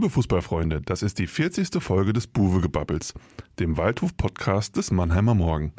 Liebe 0.00 0.08
Fußballfreunde, 0.08 0.80
das 0.80 1.02
ist 1.02 1.18
die 1.18 1.26
40. 1.26 1.82
Folge 1.82 2.14
des 2.14 2.26
Buwe-Gebabbels, 2.26 3.12
dem 3.58 3.76
Waldhof-Podcast 3.76 4.74
des 4.76 4.92
Mannheimer 4.92 5.34
Morgen. 5.34 5.74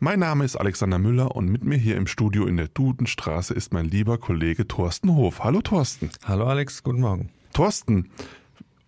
Mein 0.00 0.18
Name 0.18 0.44
ist 0.44 0.56
Alexander 0.56 0.98
Müller 0.98 1.36
und 1.36 1.46
mit 1.46 1.62
mir 1.62 1.76
hier 1.76 1.96
im 1.96 2.08
Studio 2.08 2.46
in 2.46 2.56
der 2.56 2.66
Dudenstraße 2.66 3.54
ist 3.54 3.72
mein 3.72 3.84
lieber 3.84 4.18
Kollege 4.18 4.66
Thorsten 4.66 5.14
Hof. 5.14 5.44
Hallo 5.44 5.60
Thorsten. 5.60 6.10
Hallo 6.24 6.46
Alex, 6.46 6.82
guten 6.82 7.02
Morgen. 7.02 7.30
Thorsten, 7.52 8.10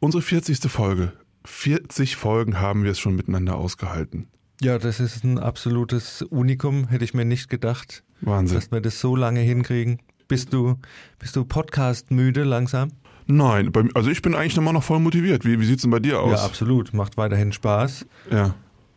unsere 0.00 0.24
40. 0.24 0.58
Folge. 0.68 1.12
40 1.44 2.16
Folgen 2.16 2.58
haben 2.58 2.82
wir 2.82 2.90
es 2.90 2.98
schon 2.98 3.14
miteinander 3.14 3.54
ausgehalten. 3.54 4.26
Ja, 4.60 4.80
das 4.80 4.98
ist 4.98 5.22
ein 5.22 5.38
absolutes 5.38 6.22
Unikum, 6.22 6.88
hätte 6.88 7.04
ich 7.04 7.14
mir 7.14 7.24
nicht 7.24 7.48
gedacht. 7.48 8.02
Wahnsinn. 8.22 8.56
Dass 8.56 8.72
wir 8.72 8.80
das 8.80 8.98
so 8.98 9.14
lange 9.14 9.38
hinkriegen. 9.38 10.00
Bist 10.26 10.52
du, 10.52 10.80
bist 11.20 11.36
du 11.36 11.44
Podcast 11.44 12.10
müde 12.10 12.42
langsam? 12.42 12.90
Nein, 13.26 13.72
also 13.94 14.10
ich 14.10 14.20
bin 14.22 14.34
eigentlich 14.34 14.56
immer 14.56 14.72
noch 14.72 14.82
voll 14.82 14.98
motiviert. 14.98 15.44
Wie, 15.44 15.58
wie 15.60 15.64
sieht 15.64 15.76
es 15.76 15.82
denn 15.82 15.90
bei 15.90 16.00
dir 16.00 16.20
aus? 16.20 16.40
Ja, 16.40 16.44
absolut. 16.44 16.92
Macht 16.92 17.16
weiterhin 17.16 17.52
Spaß. 17.52 18.06
Ja. 18.30 18.54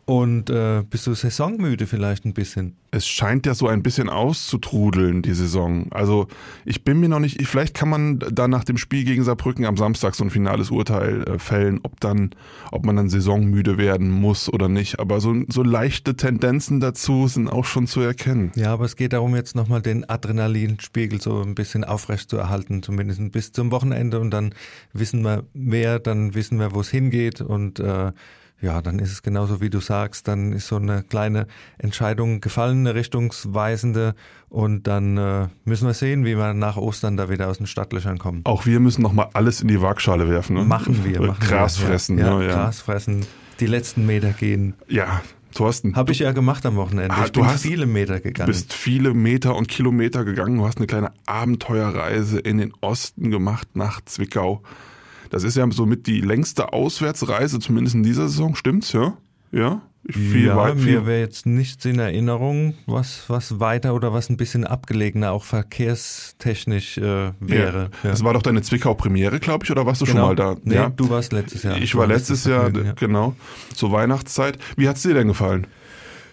Und 0.08 0.48
äh, 0.48 0.84
bist 0.88 1.06
du 1.06 1.12
saisonmüde 1.12 1.86
vielleicht 1.86 2.24
ein 2.24 2.32
bisschen? 2.32 2.78
Es 2.92 3.06
scheint 3.06 3.44
ja 3.44 3.52
so 3.52 3.68
ein 3.68 3.82
bisschen 3.82 4.08
auszutrudeln, 4.08 5.20
die 5.20 5.34
Saison. 5.34 5.92
Also 5.92 6.28
ich 6.64 6.82
bin 6.82 6.98
mir 6.98 7.10
noch 7.10 7.18
nicht, 7.18 7.46
vielleicht 7.46 7.74
kann 7.74 7.90
man 7.90 8.18
da 8.18 8.48
nach 8.48 8.64
dem 8.64 8.78
Spiel 8.78 9.04
gegen 9.04 9.22
Saarbrücken 9.22 9.66
am 9.66 9.76
Samstag 9.76 10.14
so 10.14 10.24
ein 10.24 10.30
finales 10.30 10.70
Urteil 10.70 11.24
äh, 11.24 11.38
fällen, 11.38 11.80
ob 11.82 12.00
dann, 12.00 12.30
ob 12.72 12.86
man 12.86 12.96
dann 12.96 13.10
saisonmüde 13.10 13.76
werden 13.76 14.10
muss 14.10 14.50
oder 14.50 14.70
nicht. 14.70 14.98
Aber 14.98 15.20
so, 15.20 15.42
so 15.48 15.62
leichte 15.62 16.16
Tendenzen 16.16 16.80
dazu 16.80 17.28
sind 17.28 17.46
auch 17.46 17.66
schon 17.66 17.86
zu 17.86 18.00
erkennen. 18.00 18.50
Ja, 18.54 18.72
aber 18.72 18.86
es 18.86 18.96
geht 18.96 19.12
darum, 19.12 19.36
jetzt 19.36 19.56
nochmal 19.56 19.82
den 19.82 20.08
Adrenalinspiegel 20.08 21.20
so 21.20 21.42
ein 21.42 21.54
bisschen 21.54 21.84
aufrecht 21.84 22.30
zu 22.30 22.38
erhalten, 22.38 22.82
zumindest 22.82 23.30
bis 23.30 23.52
zum 23.52 23.70
Wochenende. 23.72 24.20
Und 24.20 24.30
dann 24.30 24.54
wissen 24.94 25.20
wir 25.20 25.44
mehr, 25.52 25.98
dann 25.98 26.34
wissen 26.34 26.58
wir, 26.58 26.72
wo 26.72 26.80
es 26.80 26.88
hingeht 26.88 27.42
und 27.42 27.78
äh, 27.78 28.12
ja, 28.60 28.82
dann 28.82 28.98
ist 28.98 29.12
es 29.12 29.22
genauso 29.22 29.60
wie 29.60 29.70
du 29.70 29.80
sagst, 29.80 30.26
dann 30.26 30.52
ist 30.52 30.66
so 30.66 30.76
eine 30.76 31.02
kleine 31.04 31.46
Entscheidung 31.78 32.40
gefallen, 32.40 32.80
eine 32.80 32.94
richtungsweisende 32.94 34.14
und 34.48 34.86
dann 34.86 35.16
äh, 35.16 35.48
müssen 35.64 35.86
wir 35.86 35.94
sehen, 35.94 36.24
wie 36.24 36.36
wir 36.36 36.54
nach 36.54 36.76
Ostern 36.76 37.16
da 37.16 37.30
wieder 37.30 37.48
aus 37.48 37.58
den 37.58 37.66
Stadtlöchern 37.66 38.18
kommen. 38.18 38.40
Auch 38.44 38.66
wir 38.66 38.80
müssen 38.80 39.02
nochmal 39.02 39.28
alles 39.34 39.60
in 39.60 39.68
die 39.68 39.80
Waagschale 39.80 40.28
werfen. 40.28 40.56
Ne? 40.56 40.64
Machen 40.64 41.04
wir. 41.04 41.20
Machen 41.20 41.40
Gras 41.48 41.80
wir. 41.80 41.86
fressen. 41.86 42.18
Ja, 42.18 42.36
ne? 42.36 42.46
ja, 42.46 42.54
Gras 42.54 42.80
fressen, 42.80 43.24
die 43.60 43.66
letzten 43.66 44.06
Meter 44.06 44.32
gehen. 44.32 44.74
Ja, 44.88 45.20
Thorsten. 45.54 45.96
Habe 45.96 46.12
ich 46.12 46.18
ja 46.20 46.32
gemacht 46.32 46.66
am 46.66 46.76
Wochenende. 46.76 47.14
Ah, 47.14 47.24
ich 47.26 47.32
bin 47.32 47.44
du 47.44 47.48
hast, 47.48 47.62
viele 47.62 47.86
Meter 47.86 48.20
gegangen. 48.20 48.50
Du 48.50 48.52
bist 48.52 48.72
viele 48.72 49.14
Meter 49.14 49.56
und 49.56 49.68
Kilometer 49.68 50.24
gegangen. 50.24 50.58
Du 50.58 50.66
hast 50.66 50.78
eine 50.78 50.86
kleine 50.86 51.12
Abenteuerreise 51.26 52.38
in 52.38 52.58
den 52.58 52.72
Osten 52.80 53.30
gemacht 53.30 53.68
nach 53.74 54.00
Zwickau. 54.04 54.62
Das 55.30 55.44
ist 55.44 55.56
ja 55.56 55.66
somit 55.70 56.06
die 56.06 56.20
längste 56.20 56.72
Auswärtsreise, 56.72 57.58
zumindest 57.60 57.94
in 57.96 58.02
dieser 58.02 58.28
Saison, 58.28 58.54
stimmt's, 58.54 58.92
ja? 58.92 59.16
Ja? 59.50 59.82
Viel 60.10 60.46
ja, 60.46 60.56
weit, 60.56 60.76
mir 60.76 61.06
wäre 61.06 61.20
jetzt 61.20 61.44
nichts 61.44 61.84
in 61.84 61.98
Erinnerung, 61.98 62.74
was, 62.86 63.24
was 63.28 63.60
weiter 63.60 63.94
oder 63.94 64.14
was 64.14 64.30
ein 64.30 64.38
bisschen 64.38 64.64
abgelegener, 64.64 65.32
auch 65.32 65.44
verkehrstechnisch 65.44 66.96
äh, 66.96 67.32
wäre. 67.40 67.90
Ja. 68.02 68.10
Das 68.10 68.24
war 68.24 68.32
doch 68.32 68.40
deine 68.40 68.62
Zwickau-Premiere, 68.62 69.38
glaube 69.38 69.64
ich, 69.64 69.70
oder 69.70 69.84
warst 69.84 70.00
du 70.00 70.06
genau. 70.06 70.28
schon 70.28 70.28
mal 70.28 70.34
da? 70.36 70.56
Nee, 70.62 70.76
ja. 70.76 70.88
du 70.88 71.10
warst 71.10 71.34
letztes 71.34 71.62
Jahr. 71.62 71.76
Ich 71.76 71.94
war 71.94 72.06
letztes 72.06 72.44
Jahr, 72.46 72.74
ja. 72.74 72.92
genau, 72.92 73.34
zur 73.74 73.92
Weihnachtszeit. 73.92 74.56
Wie 74.76 74.88
hat's 74.88 75.02
dir 75.02 75.12
denn 75.12 75.28
gefallen? 75.28 75.66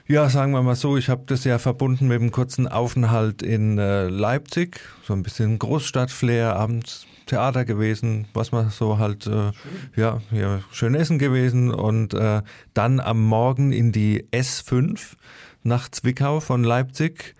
Ja, 0.07 0.30
sagen 0.30 0.53
wir 0.53 0.61
mal 0.61 0.75
so, 0.75 0.95
ich 0.95 1.09
habe 1.09 1.23
das 1.25 1.43
ja 1.43 1.57
verbunden 1.57 2.07
mit 2.07 2.21
einem 2.21 2.31
kurzen 2.31 2.67
Aufenthalt 2.67 3.41
in 3.41 3.77
äh, 3.77 4.07
Leipzig, 4.07 4.80
so 5.03 5.13
ein 5.13 5.23
bisschen 5.23 5.59
Großstadtflair, 5.59 6.55
abends 6.55 7.08
Theater 7.25 7.65
gewesen, 7.65 8.27
was 8.33 8.52
man 8.52 8.69
so 8.69 8.97
halt, 8.97 9.27
äh, 9.27 9.52
ja, 9.95 10.21
ja, 10.31 10.59
schön 10.71 10.95
essen 10.95 11.19
gewesen 11.19 11.73
und 11.73 12.13
äh, 12.13 12.41
dann 12.73 12.99
am 12.99 13.23
Morgen 13.23 13.71
in 13.71 13.91
die 13.91 14.25
S5 14.31 15.15
nach 15.64 15.89
Zwickau 15.89 16.39
von 16.39 16.64
Leipzig 16.64 17.35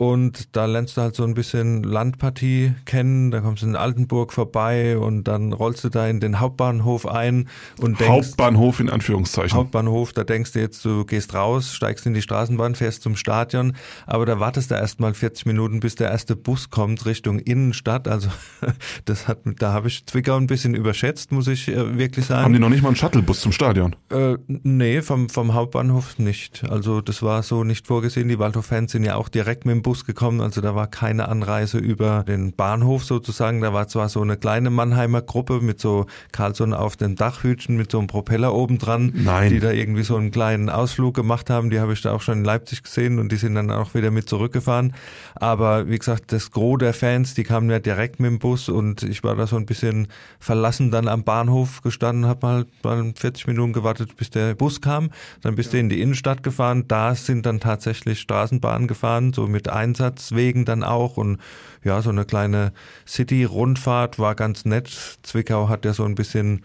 und 0.00 0.56
da 0.56 0.64
lernst 0.64 0.96
du 0.96 1.02
halt 1.02 1.14
so 1.14 1.24
ein 1.24 1.34
bisschen 1.34 1.82
Landpartie 1.82 2.72
kennen, 2.86 3.30
da 3.30 3.42
kommst 3.42 3.62
du 3.62 3.66
in 3.66 3.76
Altenburg 3.76 4.32
vorbei 4.32 4.96
und 4.96 5.24
dann 5.24 5.52
rollst 5.52 5.84
du 5.84 5.90
da 5.90 6.08
in 6.08 6.20
den 6.20 6.40
Hauptbahnhof 6.40 7.04
ein 7.04 7.50
und 7.82 8.00
denkst, 8.00 8.28
Hauptbahnhof 8.28 8.80
in 8.80 8.88
Anführungszeichen. 8.88 9.58
Hauptbahnhof, 9.58 10.14
da 10.14 10.24
denkst 10.24 10.52
du 10.52 10.58
jetzt, 10.58 10.82
du 10.86 11.04
gehst 11.04 11.34
raus, 11.34 11.74
steigst 11.74 12.06
in 12.06 12.14
die 12.14 12.22
Straßenbahn, 12.22 12.76
fährst 12.76 13.02
zum 13.02 13.14
Stadion, 13.14 13.76
aber 14.06 14.24
da 14.24 14.40
wartest 14.40 14.70
du 14.70 14.74
erst 14.76 15.00
mal 15.00 15.12
40 15.12 15.44
Minuten, 15.44 15.80
bis 15.80 15.96
der 15.96 16.10
erste 16.10 16.34
Bus 16.34 16.70
kommt 16.70 17.04
Richtung 17.04 17.38
Innenstadt. 17.38 18.08
Also 18.08 18.30
das 19.04 19.28
hat, 19.28 19.40
da 19.58 19.74
habe 19.74 19.88
ich 19.88 20.06
Zwickau 20.06 20.38
ein 20.38 20.46
bisschen 20.46 20.74
überschätzt, 20.74 21.30
muss 21.30 21.46
ich 21.46 21.68
äh, 21.68 21.98
wirklich 21.98 22.24
sagen. 22.24 22.44
Haben 22.44 22.54
die 22.54 22.58
noch 22.58 22.70
nicht 22.70 22.80
mal 22.80 22.88
einen 22.88 22.96
Shuttlebus 22.96 23.42
zum 23.42 23.52
Stadion? 23.52 23.94
Äh, 24.08 24.38
nee, 24.46 25.02
vom, 25.02 25.28
vom 25.28 25.52
Hauptbahnhof 25.52 26.18
nicht. 26.18 26.64
Also 26.70 27.02
das 27.02 27.22
war 27.22 27.42
so 27.42 27.64
nicht 27.64 27.86
vorgesehen. 27.86 28.28
Die 28.28 28.38
Waldhof-Fans 28.38 28.92
sind 28.92 29.04
ja 29.04 29.16
auch 29.16 29.28
direkt 29.28 29.66
mit 29.66 29.74
dem 29.74 29.82
Bus 29.82 29.89
Bus 29.90 30.04
gekommen, 30.04 30.40
also 30.40 30.60
da 30.60 30.76
war 30.76 30.86
keine 30.86 31.28
Anreise 31.28 31.78
über 31.78 32.22
den 32.22 32.52
Bahnhof 32.52 33.04
sozusagen. 33.04 33.60
Da 33.60 33.72
war 33.72 33.88
zwar 33.88 34.08
so 34.08 34.20
eine 34.22 34.36
kleine 34.36 34.70
Mannheimer 34.70 35.20
Gruppe 35.20 35.60
mit 35.60 35.80
so 35.80 36.06
Karlsson 36.30 36.74
auf 36.74 36.96
dem 36.96 37.16
Dachhütchen 37.16 37.76
mit 37.76 37.90
so 37.90 37.98
einem 37.98 38.06
Propeller 38.06 38.54
oben 38.54 38.78
dran, 38.78 39.12
Nein. 39.16 39.50
die 39.50 39.58
da 39.58 39.72
irgendwie 39.72 40.04
so 40.04 40.14
einen 40.14 40.30
kleinen 40.30 40.70
Ausflug 40.70 41.16
gemacht 41.16 41.50
haben. 41.50 41.70
Die 41.70 41.80
habe 41.80 41.92
ich 41.92 42.02
da 42.02 42.12
auch 42.12 42.20
schon 42.20 42.38
in 42.38 42.44
Leipzig 42.44 42.84
gesehen 42.84 43.18
und 43.18 43.32
die 43.32 43.36
sind 43.36 43.56
dann 43.56 43.72
auch 43.72 43.92
wieder 43.92 44.12
mit 44.12 44.28
zurückgefahren. 44.28 44.94
Aber 45.34 45.88
wie 45.88 45.98
gesagt, 45.98 46.30
das 46.30 46.52
Gros 46.52 46.78
der 46.78 46.94
Fans, 46.94 47.34
die 47.34 47.42
kamen 47.42 47.68
ja 47.68 47.80
direkt 47.80 48.20
mit 48.20 48.30
dem 48.30 48.38
Bus 48.38 48.68
und 48.68 49.02
ich 49.02 49.24
war 49.24 49.34
da 49.34 49.48
so 49.48 49.56
ein 49.56 49.66
bisschen 49.66 50.06
verlassen 50.38 50.92
dann 50.92 51.08
am 51.08 51.24
Bahnhof 51.24 51.82
gestanden, 51.82 52.26
habe 52.26 52.46
mal, 52.46 52.66
mal 52.84 53.12
40 53.16 53.48
Minuten 53.48 53.72
gewartet, 53.72 54.16
bis 54.16 54.30
der 54.30 54.54
Bus 54.54 54.80
kam. 54.80 55.10
Dann 55.42 55.56
bist 55.56 55.72
du 55.72 55.78
in 55.78 55.88
die 55.88 56.00
Innenstadt 56.00 56.44
gefahren. 56.44 56.84
Da 56.86 57.16
sind 57.16 57.44
dann 57.44 57.58
tatsächlich 57.58 58.20
Straßenbahnen 58.20 58.86
gefahren, 58.86 59.32
so 59.32 59.48
mit 59.48 59.68
Einsatzwegen 59.80 60.64
dann 60.64 60.84
auch 60.84 61.16
und 61.16 61.38
ja, 61.82 62.02
so 62.02 62.10
eine 62.10 62.24
kleine 62.24 62.72
City-Rundfahrt 63.06 64.18
war 64.18 64.34
ganz 64.34 64.64
nett. 64.64 65.18
Zwickau 65.22 65.68
hat 65.68 65.84
ja 65.84 65.94
so 65.94 66.04
ein 66.04 66.14
bisschen 66.14 66.62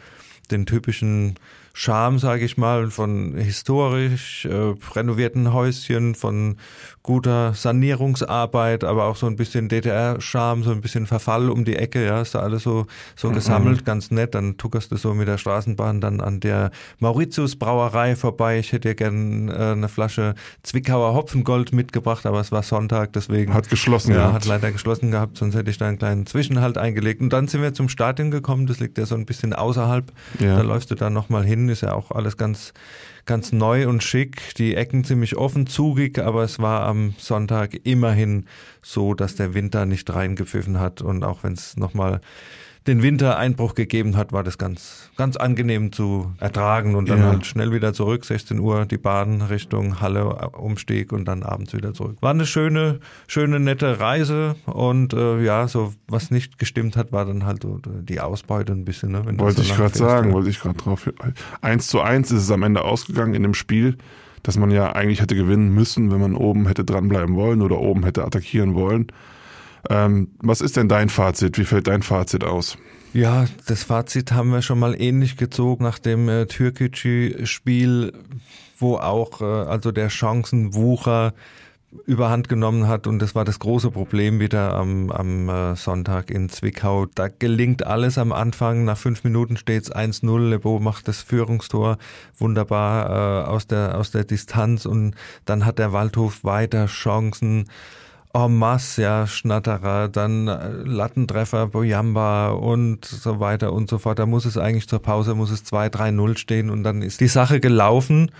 den 0.48 0.66
typischen 0.66 1.36
Charme, 1.78 2.20
sage 2.20 2.46
ich 2.46 2.58
mal, 2.58 2.90
von 2.90 3.36
historisch 3.36 4.46
äh, 4.46 4.74
renovierten 4.96 5.52
Häuschen, 5.52 6.16
von 6.16 6.56
guter 7.04 7.54
Sanierungsarbeit, 7.54 8.86
aber 8.86 9.06
auch 9.06 9.18
so 9.18 9.28
ein 9.28 9.36
bisschen 9.36 9.68
DDR-Charme, 9.68 10.64
so 10.64 10.72
ein 10.72 10.80
bisschen 10.80 11.06
Verfall 11.06 11.50
um 11.50 11.66
die 11.66 11.76
Ecke, 11.76 12.04
ja, 12.04 12.22
ist 12.22 12.34
da 12.34 12.40
alles 12.40 12.64
so, 12.64 12.88
so 13.18 13.30
mhm. 13.30 13.34
gesammelt, 13.34 13.86
ganz 13.86 14.10
nett. 14.10 14.36
Dann 14.36 14.56
tuckerst 14.58 14.92
du 14.92 14.96
so 14.96 15.14
mit 15.14 15.28
der 15.28 15.38
Straßenbahn 15.38 16.00
dann 16.00 16.22
an 16.22 16.40
der 16.40 16.72
Mauritius 17.00 17.58
Brauerei 17.58 18.16
vorbei. 18.16 18.58
Ich 18.58 18.72
hätte 18.72 18.88
dir 18.88 18.96
gern 18.96 19.50
äh, 19.50 19.54
eine 19.54 19.90
Flasche 19.90 20.34
Zwickauer 20.64 21.14
Hopfengold 21.14 21.74
mitgebracht, 21.74 22.26
aber 22.26 22.40
es 22.40 22.54
war 22.54 22.64
Sonntag, 22.64 23.12
deswegen. 23.12 23.54
Hat 23.54 23.70
geschlossen 23.70 24.12
ja, 24.12 24.18
gehabt. 24.18 24.34
hat 24.36 24.46
leider 24.46 24.72
geschlossen 24.72 25.12
gehabt, 25.12 25.38
sonst 25.38 25.56
hätte 25.56 25.70
ich 25.70 25.78
da 25.78 25.90
einen 25.90 26.00
kleinen 26.00 26.26
Zwischenhalt 26.26 26.78
eingelegt. 26.78 27.22
Und 27.22 27.34
dann 27.34 27.50
sind 27.50 27.62
wir 27.62 27.74
zum 27.74 27.90
Stadion 27.90 28.32
gekommen, 28.32 28.66
das 28.66 28.80
liegt 28.80 28.98
ja 28.98 29.06
so 29.06 29.16
ein 29.16 29.26
bisschen 29.26 29.52
außerhalb. 29.52 30.12
Ja. 30.40 30.58
Da 30.58 30.62
läufst 30.62 30.92
du 30.92 30.96
dann 30.96 31.14
nochmal 31.14 31.44
hin 31.44 31.70
ist 31.70 31.82
ja 31.82 31.94
auch 31.94 32.12
alles 32.12 32.38
ganz, 32.38 32.74
ganz 33.26 33.52
neu 33.52 33.88
und 33.88 34.04
schick. 34.04 34.56
Die 34.56 34.76
Ecken 34.76 35.04
ziemlich 35.04 35.36
offen, 35.36 35.68
zugig, 35.68 36.20
aber 36.20 36.44
es 36.44 36.60
war 36.60 36.84
am 36.86 37.16
Sonntag 37.18 37.76
immerhin 37.84 38.46
so, 38.82 39.14
dass 39.14 39.36
der 39.36 39.54
Winter 39.54 39.86
nicht 39.86 40.14
reingepfiffen 40.14 40.80
hat 40.80 41.02
und 41.02 41.24
auch 41.24 41.44
wenn 41.44 41.54
es 41.54 41.78
nochmal 41.78 42.22
den 42.88 43.02
Winter 43.02 43.38
Einbruch 43.38 43.74
gegeben 43.74 44.16
hat, 44.16 44.32
war 44.32 44.44
das 44.44 44.58
ganz, 44.58 45.10
ganz 45.18 45.38
angenehm 45.38 45.92
zu 45.92 46.34
ertragen 46.40 46.96
und 46.96 47.10
dann 47.10 47.20
ja. 47.20 47.26
halt 47.26 47.46
schnell 47.46 47.72
wieder 47.72 47.94
zurück, 47.94 48.26
16 48.26 48.60
Uhr 48.60 48.86
die 48.86 48.98
Bahn 48.98 49.42
Richtung 49.42 50.02
Halle, 50.02 50.26
Umstieg 50.52 51.12
und 51.12 51.26
dann 51.26 51.42
abends 51.42 51.74
wieder 51.74 51.94
zurück. 51.94 52.18
War 52.22 52.32
eine 52.32 52.46
schöne, 52.46 53.00
schöne, 53.28 53.60
nette 53.60 54.00
Reise 54.00 54.56
und 54.66 55.14
äh, 55.14 55.42
ja, 55.44 55.68
so 55.68 55.94
was 56.08 56.30
nicht 56.30 56.60
gestimmt 56.60 56.96
hat, 56.96 57.12
war 57.12 57.26
dann 57.26 57.46
halt 57.46 57.64
so 57.64 57.80
die 57.84 58.20
Ausbeute 58.20 58.74
ein 58.74 58.86
bisschen. 58.86 59.14
Ne, 59.14 59.24
wollte 59.40 59.64
so 59.64 59.70
ich 59.70 59.76
gerade 59.76 59.98
sagen, 59.98 60.34
wollte 60.34 60.50
ich 60.50 60.60
gerade 60.60 60.78
drauf. 60.78 61.10
Eins 61.62 61.88
zu 61.88 62.02
eins 62.02 62.32
ist 62.32 62.44
es 62.44 62.52
am 62.52 62.64
Ende 62.64 62.84
ausgegangen 62.84 63.34
in 63.34 63.44
dem 63.44 63.56
Spiel, 63.56 63.98
das 64.44 64.58
man 64.58 64.70
ja 64.70 64.94
eigentlich 64.94 65.22
hätte 65.22 65.36
gewinnen 65.36 65.74
müssen, 65.74 66.12
wenn 66.12 66.22
man 66.22 66.36
oben 66.36 66.68
hätte 66.68 66.86
dranbleiben 66.86 67.36
wollen 67.36 67.64
oder 67.64 67.80
oben 67.80 68.04
hätte 68.04 68.24
attackieren 68.24 68.76
wollen. 68.76 69.08
Ähm, 69.90 70.30
was 70.40 70.62
ist 70.62 70.78
denn 70.78 70.90
dein 70.90 71.10
Fazit? 71.10 71.58
Wie 71.58 71.66
fällt 71.66 71.88
dein 71.88 72.02
Fazit 72.02 72.44
aus? 72.44 72.78
Ja, 73.14 73.46
das 73.68 73.84
Fazit 73.84 74.34
haben 74.34 74.52
wir 74.52 74.62
schon 74.62 74.80
mal 74.80 75.00
ähnlich 75.00 75.38
gezogen 75.38 75.84
nach 75.84 76.00
dem 76.00 76.28
äh, 76.28 76.48
Türkgücü-Spiel, 76.48 78.14
wo 78.78 78.98
auch 78.98 79.42
äh, 79.42 79.46
also 79.46 79.92
der 79.92 80.10
Chancenwucher 80.10 81.34
überhand 82.06 82.50
genommen 82.50 82.88
hat 82.88 83.08
und 83.08 83.20
das 83.20 83.36
war 83.36 83.46
das 83.46 83.60
große 83.60 83.92
Problem 83.92 84.40
wieder 84.40 84.74
am, 84.74 85.12
am 85.12 85.50
äh, 85.50 85.76
Sonntag 85.76 86.30
in 86.30 86.50
Zwickau. 86.50 87.06
Da 87.06 87.28
gelingt 87.28 87.86
alles 87.86 88.18
am 88.18 88.32
Anfang. 88.32 88.84
Nach 88.84 88.98
fünf 88.98 89.24
Minuten 89.24 89.58
steht 89.58 89.84
es 89.84 89.96
1-0. 89.96 90.50
Lebo 90.50 90.80
macht 90.80 91.08
das 91.08 91.22
Führungstor 91.22 91.98
wunderbar 92.38 93.46
äh, 93.46 93.48
aus, 93.48 93.68
der, 93.68 93.98
aus 93.98 94.12
der 94.12 94.26
Distanz 94.26 94.86
und 94.86 95.16
dann 95.46 95.66
hat 95.66 95.80
der 95.80 95.94
Waldhof 95.94 96.44
weiter 96.44 96.88
Chancen 96.88 97.66
en 98.36 98.58
masse, 98.58 99.02
ja, 99.02 99.28
Schnatterer, 99.28 100.10
dann 100.10 100.48
äh, 100.48 100.70
Lattentreffer, 100.84 101.68
Boyamba 101.68 102.50
und 102.50 103.06
so 103.06 103.40
weiter 103.40 103.74
und 103.74 103.90
so 103.90 103.98
fort. 103.98 104.20
Da 104.20 104.26
muss 104.26 104.46
es 104.46 104.58
eigentlich 104.58 104.88
zur 104.88 105.00
Pause, 105.00 105.36
muss 105.36 105.52
es 105.52 105.66
2-3-0 105.66 106.38
stehen 106.38 106.70
und 106.70 106.84
dann 106.84 107.02
ist 107.02 107.22
die 107.22 107.28
Sache 107.28 107.60
gelaufen. 107.60 108.32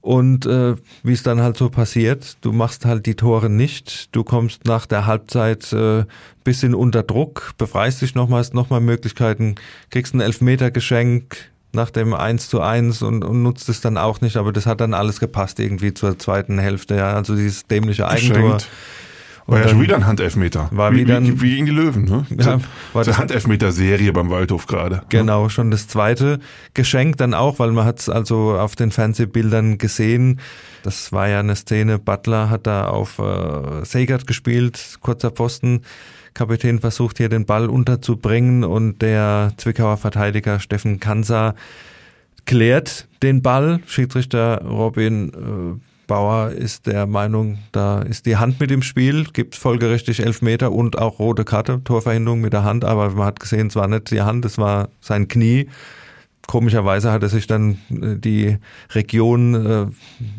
Und 0.00 0.44
äh, 0.44 0.74
wie 1.02 1.14
es 1.14 1.22
dann 1.22 1.40
halt 1.40 1.56
so 1.56 1.70
passiert, 1.70 2.36
du 2.42 2.52
machst 2.52 2.84
halt 2.84 3.06
die 3.06 3.14
Tore 3.14 3.48
nicht, 3.48 4.14
du 4.14 4.22
kommst 4.22 4.66
nach 4.66 4.84
der 4.84 5.06
Halbzeit 5.06 5.72
äh, 5.72 6.04
bisschen 6.44 6.74
unter 6.74 7.02
Druck, 7.02 7.54
befreist 7.56 8.02
dich 8.02 8.14
nochmal, 8.14 8.40
hast 8.40 8.52
nochmal 8.52 8.82
Möglichkeiten, 8.82 9.54
kriegst 9.88 10.12
ein 10.12 10.20
Elfmetergeschenk 10.20 11.36
nach 11.72 11.88
dem 11.88 12.12
1 12.12 12.50
zu 12.50 12.60
1 12.60 13.00
und, 13.00 13.24
und 13.24 13.42
nutzt 13.42 13.70
es 13.70 13.80
dann 13.80 13.96
auch 13.96 14.20
nicht, 14.20 14.36
aber 14.36 14.52
das 14.52 14.66
hat 14.66 14.82
dann 14.82 14.92
alles 14.92 15.20
gepasst 15.20 15.58
irgendwie 15.58 15.94
zur 15.94 16.18
zweiten 16.18 16.58
Hälfte, 16.58 16.96
ja, 16.96 17.14
also 17.14 17.34
dieses 17.34 17.66
dämliche 17.66 18.06
Eigentor. 18.06 18.56
Geschenkt. 18.56 18.68
War 19.46 19.60
ja 19.60 19.68
schon 19.68 19.82
wieder 19.82 19.96
ein 19.96 20.06
Handelfmeter. 20.06 20.68
War 20.70 20.92
wie, 20.92 21.00
wieder 21.00 21.18
ein, 21.18 21.26
wie, 21.26 21.40
wie 21.42 21.50
gegen 21.50 21.66
die 21.66 21.72
Löwen, 21.72 22.04
ne? 22.04 22.26
Ja, 22.38 22.60
war 22.94 23.04
das- 23.04 23.18
Handelfmeter-Serie 23.18 24.12
beim 24.12 24.30
Waldhof 24.30 24.66
gerade. 24.66 25.02
Genau, 25.10 25.48
schon 25.50 25.70
das 25.70 25.86
zweite 25.86 26.40
Geschenk 26.72 27.18
dann 27.18 27.34
auch, 27.34 27.58
weil 27.58 27.72
man 27.72 27.84
hat 27.84 28.00
es 28.00 28.08
also 28.08 28.56
auf 28.58 28.74
den 28.74 28.90
Fernsehbildern 28.90 29.76
gesehen. 29.76 30.40
Das 30.82 31.12
war 31.12 31.28
ja 31.28 31.40
eine 31.40 31.56
Szene, 31.56 31.98
Butler 31.98 32.48
hat 32.48 32.66
da 32.66 32.88
auf 32.88 33.18
äh, 33.18 33.84
Segert 33.84 34.26
gespielt, 34.26 34.98
kurzer 35.00 35.30
Pfosten. 35.30 35.82
Kapitän 36.32 36.80
versucht 36.80 37.18
hier 37.18 37.28
den 37.28 37.44
Ball 37.46 37.68
unterzubringen 37.68 38.64
und 38.64 39.02
der 39.02 39.52
Zwickauer 39.56 39.98
Verteidiger 39.98 40.58
Steffen 40.58 40.98
Kansa 41.00 41.54
klärt 42.44 43.06
den 43.22 43.40
Ball. 43.42 43.80
Schiedsrichter 43.86 44.62
Robin 44.64 45.28
äh, 45.28 45.93
Bauer 46.06 46.50
ist 46.50 46.86
der 46.86 47.06
Meinung, 47.06 47.58
da 47.72 48.02
ist 48.02 48.26
die 48.26 48.36
Hand 48.36 48.60
mit 48.60 48.70
im 48.70 48.82
Spiel, 48.82 49.24
gibt 49.32 49.54
folgerichtig 49.54 50.20
Elfmeter 50.20 50.72
und 50.72 50.98
auch 50.98 51.18
rote 51.18 51.44
Karte, 51.44 51.82
Torverhinderung 51.84 52.40
mit 52.40 52.52
der 52.52 52.64
Hand, 52.64 52.84
aber 52.84 53.10
man 53.10 53.26
hat 53.26 53.40
gesehen, 53.40 53.68
es 53.68 53.76
war 53.76 53.88
nicht 53.88 54.10
die 54.10 54.22
Hand, 54.22 54.44
es 54.44 54.58
war 54.58 54.88
sein 55.00 55.28
Knie. 55.28 55.68
Komischerweise 56.46 57.10
hat 57.10 57.22
er 57.22 57.28
sich 57.28 57.46
dann 57.46 57.78
äh, 57.90 58.16
die 58.16 58.58
Region, 58.92 59.54
äh, 59.54 59.86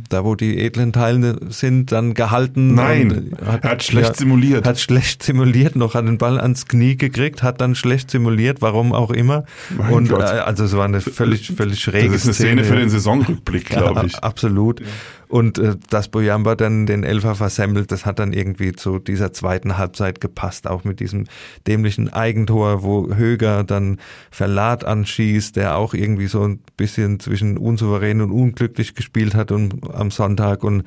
da 0.10 0.24
wo 0.24 0.36
die 0.36 0.60
edlen 0.60 0.94
Teile 0.94 1.38
sind, 1.50 1.92
dann 1.92 2.14
gehalten. 2.14 2.76
Nein, 2.76 3.32
er 3.44 3.72
hat 3.72 3.84
schlecht 3.84 4.18
simuliert. 4.18 4.68
Hat 4.68 4.80
schlecht 4.80 5.24
simuliert, 5.24 5.76
noch 5.76 5.96
hat 5.96 6.06
den 6.06 6.18
Ball 6.18 6.40
ans 6.40 6.68
Knie 6.68 6.96
gekriegt, 6.96 7.44
hat 7.44 7.60
dann 7.60 7.76
schlecht 7.76 8.12
simuliert, 8.12 8.62
warum 8.62 8.94
auch 8.94 9.12
immer. 9.12 9.46
Mein 9.76 9.94
und 9.94 10.10
Gott. 10.10 10.22
äh, 10.22 10.40
also 10.40 10.66
es 10.66 10.78
war 10.78 10.86
eine 10.86 11.02
völlig, 11.02 11.52
völlig 11.56 11.82
schräge 11.82 12.12
Das 12.12 12.18
ist 12.18 12.26
eine 12.26 12.34
Szene 12.34 12.64
für 12.64 12.76
den 12.76 12.90
Saisonrückblick, 12.90 13.66
glaube 13.70 14.06
ich. 14.06 14.14
ja, 14.14 14.20
absolut. 14.20 14.82
Und 15.28 15.58
äh, 15.58 15.76
dass 15.90 16.10
Boyamba 16.10 16.56
dann 16.56 16.86
den 16.86 17.04
Elfer 17.04 17.36
versemmelt, 17.36 17.92
das 17.92 18.06
hat 18.06 18.20
dann 18.20 18.34
irgendwie 18.34 18.74
zu 18.74 19.00
dieser 19.00 19.34
zweiten 19.34 19.78
Halbzeit 19.78 20.22
gepasst, 20.22 20.68
auch 20.68 20.84
mit 20.84 21.00
diesem 21.00 21.26
dämlichen 21.68 22.12
Eigentor, 22.14 22.84
wo 22.84 23.14
Höger 23.14 23.64
dann 23.64 24.00
Verlat 24.32 24.84
anschießt, 24.84 25.56
der 25.56 25.78
auch 25.78 25.94
irgendwie 25.94 26.28
so 26.28 26.44
ein 26.44 26.60
bisschen 26.78 27.20
zwischen 27.20 27.58
unsouverän 27.58 28.22
und 28.22 28.32
unglücklich 28.32 28.96
gespielt 28.96 29.36
hat 29.36 29.52
und 29.52 29.94
am 29.94 30.12
Sonntag 30.12 30.64
und 30.64 30.84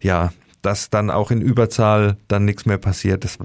ja, 0.00 0.32
dass 0.62 0.90
dann 0.90 1.10
auch 1.10 1.30
in 1.30 1.40
Überzahl 1.40 2.16
dann 2.28 2.44
nichts 2.44 2.66
mehr 2.66 2.78
passiert, 2.78 3.24
das 3.24 3.38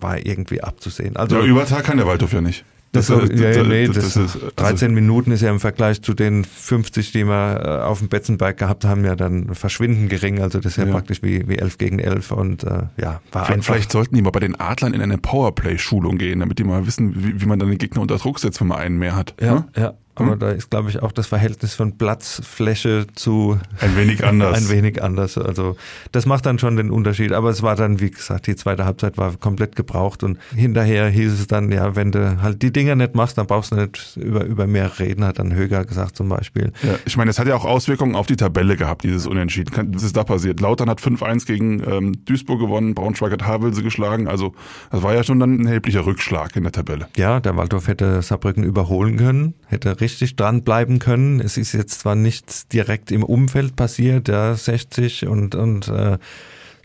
war 0.00 0.24
irgendwie 0.24 0.62
abzusehen. 0.62 1.16
Also 1.16 1.36
Ja, 1.36 1.44
Übertag 1.44 1.84
kann 1.84 1.96
der 1.96 2.06
Waldhof 2.06 2.32
ja 2.32 2.40
nicht. 2.40 2.64
Das, 2.92 3.08
so, 3.08 3.20
ja, 3.20 3.50
ja, 3.50 3.62
nee, 3.62 3.86
das, 3.88 3.96
das 3.96 4.16
ist, 4.16 4.34
also, 4.36 4.50
13 4.56 4.94
Minuten 4.94 5.30
ist 5.30 5.42
ja 5.42 5.50
im 5.50 5.60
Vergleich 5.60 6.00
zu 6.00 6.14
den 6.14 6.44
50, 6.44 7.12
die 7.12 7.24
wir 7.26 7.60
äh, 7.62 7.82
auf 7.84 7.98
dem 7.98 8.08
Betzenberg 8.08 8.56
gehabt 8.56 8.84
haben, 8.84 9.04
ja 9.04 9.16
dann 9.16 9.54
verschwindend 9.54 10.08
gering. 10.08 10.40
Also 10.40 10.58
das 10.60 10.72
ist 10.72 10.78
ja, 10.78 10.86
Ja. 10.86 10.92
praktisch 10.92 11.22
wie, 11.22 11.46
wie 11.48 11.58
11 11.58 11.78
gegen 11.78 11.98
11 11.98 12.30
und 12.32 12.64
äh, 12.64 12.68
ja, 12.68 13.20
war 13.32 13.44
Vielleicht, 13.44 13.50
einfach. 13.52 13.74
vielleicht 13.74 13.92
sollten 13.92 14.14
die 14.14 14.22
mal 14.22 14.30
bei 14.30 14.40
den 14.40 14.58
Adlern 14.58 14.94
in 14.94 15.02
eine 15.02 15.18
Powerplay-Schulung 15.18 16.16
gehen, 16.18 16.40
damit 16.40 16.58
die 16.58 16.64
mal 16.64 16.86
wissen, 16.86 17.14
wie, 17.22 17.40
wie 17.40 17.46
man 17.46 17.58
dann 17.58 17.68
den 17.68 17.78
Gegner 17.78 18.00
unter 18.02 18.16
Druck 18.16 18.38
setzt, 18.38 18.60
wenn 18.60 18.68
man 18.68 18.78
einen 18.78 18.98
mehr 18.98 19.14
hat. 19.16 19.34
ja, 19.40 19.54
Ne? 19.54 19.64
ja. 19.76 19.94
Aber 20.16 20.32
Hm? 20.32 20.38
da 20.38 20.50
ist, 20.50 20.70
glaube 20.70 20.90
ich, 20.90 21.02
auch 21.02 21.12
das 21.12 21.26
Verhältnis 21.26 21.74
von 21.74 21.96
Platzfläche 21.98 23.06
zu 23.14 23.58
Ein 23.80 23.96
wenig 23.96 24.24
anders. 24.24 24.56
ein 24.58 24.68
wenig 24.68 25.02
anders. 25.02 25.38
Also 25.38 25.76
das 26.12 26.26
macht 26.26 26.46
dann 26.46 26.58
schon 26.58 26.76
den 26.76 26.90
Unterschied. 26.90 27.32
Aber 27.32 27.50
es 27.50 27.62
war 27.62 27.76
dann, 27.76 28.00
wie 28.00 28.10
gesagt, 28.10 28.46
die 28.46 28.56
zweite 28.56 28.84
Halbzeit 28.84 29.16
war 29.18 29.36
komplett 29.36 29.76
gebraucht 29.76 30.22
und 30.22 30.38
hinterher 30.54 31.08
hieß 31.08 31.32
es 31.32 31.46
dann, 31.46 31.70
ja, 31.70 31.96
wenn 31.96 32.12
du 32.12 32.40
halt 32.42 32.62
die 32.62 32.72
Dinger 32.72 32.94
nicht 32.96 33.14
machst, 33.14 33.38
dann 33.38 33.46
brauchst 33.46 33.72
du 33.72 33.76
nicht 33.76 34.16
über, 34.16 34.44
über 34.44 34.66
mehr 34.66 34.98
reden, 34.98 35.24
hat 35.24 35.38
dann 35.38 35.54
Höger 35.54 35.84
gesagt 35.84 36.16
zum 36.16 36.28
Beispiel. 36.28 36.72
Ja, 36.82 36.94
ich 37.04 37.16
meine, 37.16 37.30
es 37.30 37.38
hat 37.38 37.46
ja 37.46 37.54
auch 37.54 37.64
Auswirkungen 37.64 38.14
auf 38.16 38.26
die 38.26 38.36
Tabelle 38.36 38.76
gehabt, 38.76 39.04
dieses 39.04 39.26
Unentschieden. 39.26 39.94
Was 39.94 40.02
ist 40.02 40.16
da 40.16 40.24
passiert? 40.24 40.60
Lautern 40.60 40.88
hat 40.90 41.00
5-1 41.00 41.46
gegen 41.46 41.82
ähm, 41.88 42.24
Duisburg 42.24 42.60
gewonnen, 42.60 42.94
Braunschweig 42.94 43.32
hat 43.32 43.46
Havelse 43.46 43.82
geschlagen. 43.82 44.28
Also 44.28 44.54
das 44.90 45.02
war 45.02 45.14
ja 45.14 45.22
schon 45.22 45.38
dann 45.40 45.60
ein 45.60 45.66
erheblicher 45.66 46.06
Rückschlag 46.06 46.56
in 46.56 46.62
der 46.62 46.72
Tabelle. 46.72 47.08
Ja, 47.16 47.40
der 47.40 47.56
Waldorf 47.56 47.88
hätte 47.88 48.22
Saarbrücken 48.22 48.64
überholen 48.64 49.16
können, 49.16 49.54
hätte 49.66 50.00
richtig 50.06 50.36
dranbleiben 50.36 51.00
können. 51.00 51.40
Es 51.40 51.56
ist 51.56 51.72
jetzt 51.72 51.98
zwar 52.00 52.14
nichts 52.14 52.68
direkt 52.68 53.10
im 53.10 53.24
Umfeld 53.24 53.74
passiert, 53.74 54.28
ja, 54.28 54.54
60 54.54 55.26
und, 55.26 55.56
und 55.56 55.88
äh, 55.88 56.18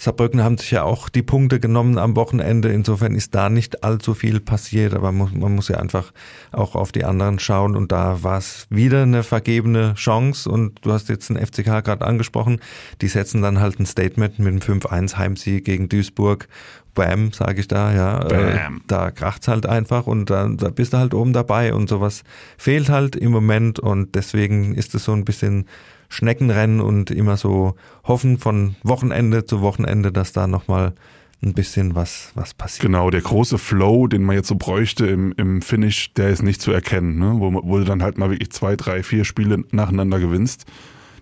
Saarbrücken 0.01 0.43
haben 0.43 0.57
sich 0.57 0.71
ja 0.71 0.81
auch 0.81 1.09
die 1.09 1.21
Punkte 1.21 1.59
genommen 1.59 1.99
am 1.99 2.15
Wochenende. 2.15 2.69
Insofern 2.69 3.13
ist 3.13 3.35
da 3.35 3.51
nicht 3.51 3.83
allzu 3.83 4.15
viel 4.15 4.39
passiert, 4.39 4.95
aber 4.95 5.11
man, 5.11 5.39
man 5.39 5.53
muss 5.53 5.67
ja 5.67 5.77
einfach 5.77 6.11
auch 6.51 6.73
auf 6.73 6.91
die 6.91 7.05
anderen 7.05 7.37
schauen. 7.37 7.75
Und 7.75 7.91
da 7.91 8.23
war 8.23 8.39
es 8.39 8.65
wieder 8.71 9.03
eine 9.03 9.21
vergebene 9.21 9.93
Chance. 9.93 10.49
Und 10.49 10.83
du 10.83 10.91
hast 10.91 11.07
jetzt 11.09 11.29
den 11.29 11.37
FCK 11.37 11.83
gerade 11.83 12.03
angesprochen. 12.03 12.61
Die 13.01 13.09
setzen 13.09 13.43
dann 13.43 13.59
halt 13.59 13.79
ein 13.79 13.85
Statement 13.85 14.39
mit 14.39 14.47
einem 14.47 14.79
5-1 14.81 15.17
Heimsieg 15.17 15.65
gegen 15.65 15.87
Duisburg. 15.87 16.47
Bam, 16.95 17.31
sage 17.31 17.59
ich 17.59 17.67
da, 17.67 17.93
ja. 17.93 18.23
Äh, 18.25 18.55
Bam. 18.55 18.81
da 18.87 19.11
kracht's 19.11 19.47
halt 19.47 19.67
einfach 19.67 20.07
und 20.07 20.31
dann 20.31 20.57
da 20.57 20.69
bist 20.69 20.93
du 20.93 20.97
halt 20.97 21.13
oben 21.13 21.31
dabei 21.31 21.75
und 21.75 21.87
sowas 21.87 22.23
fehlt 22.57 22.89
halt 22.89 23.15
im 23.15 23.31
Moment 23.31 23.79
und 23.79 24.15
deswegen 24.15 24.73
ist 24.73 24.93
es 24.95 25.05
so 25.05 25.13
ein 25.13 25.23
bisschen 25.23 25.67
Schneckenrennen 26.11 26.81
und 26.81 27.09
immer 27.09 27.37
so 27.37 27.75
hoffen 28.03 28.37
von 28.37 28.75
Wochenende 28.83 29.45
zu 29.45 29.61
Wochenende, 29.61 30.11
dass 30.11 30.33
da 30.33 30.45
nochmal 30.45 30.93
ein 31.41 31.53
bisschen 31.53 31.95
was, 31.95 32.31
was 32.35 32.53
passiert. 32.53 32.85
Genau, 32.85 33.09
der 33.09 33.21
große 33.21 33.57
Flow, 33.57 34.07
den 34.07 34.23
man 34.23 34.35
jetzt 34.35 34.49
so 34.49 34.55
bräuchte 34.55 35.07
im, 35.07 35.33
im 35.37 35.61
Finish, 35.61 36.13
der 36.13 36.29
ist 36.29 36.43
nicht 36.43 36.61
zu 36.61 36.71
erkennen, 36.71 37.17
ne? 37.17 37.35
wo, 37.37 37.51
wo 37.63 37.77
du 37.79 37.85
dann 37.85 38.03
halt 38.03 38.17
mal 38.17 38.29
wirklich 38.29 38.51
zwei, 38.51 38.75
drei, 38.75 39.03
vier 39.03 39.25
Spiele 39.25 39.63
nacheinander 39.71 40.19
gewinnst. 40.19 40.65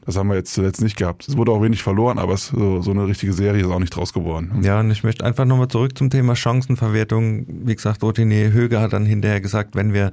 Das 0.06 0.18
haben 0.18 0.30
wir 0.30 0.36
jetzt 0.36 0.56
zuletzt 0.56 0.81
nicht 0.81 0.97
gehabt. 0.97 1.27
Es 1.27 1.38
wurde 1.38 1.51
auch 1.51 1.62
wenig 1.62 1.83
verloren, 1.83 2.18
aber 2.18 2.33
es, 2.33 2.47
so, 2.47 2.81
so 2.81 2.91
eine 2.91 3.06
richtige 3.06 3.31
Serie 3.31 3.62
ist 3.62 3.69
auch 3.69 3.79
nicht 3.79 3.96
draus 3.96 4.12
geworden. 4.12 4.62
Ja, 4.63 4.79
und 4.79 4.89
ich 4.89 5.03
möchte 5.03 5.24
einfach 5.24 5.46
nochmal 5.46 5.67
zurück 5.67 5.96
zum 5.96 6.10
Thema 6.10 6.36
Chancenverwertung. 6.36 7.46
Wie 7.48 7.75
gesagt, 7.75 8.01
Rotinier 8.01 8.51
Höger 8.51 8.81
hat 8.81 8.93
dann 8.93 9.05
hinterher 9.05 9.39
gesagt, 9.39 9.75
wenn 9.75 9.93
wir, 9.93 10.12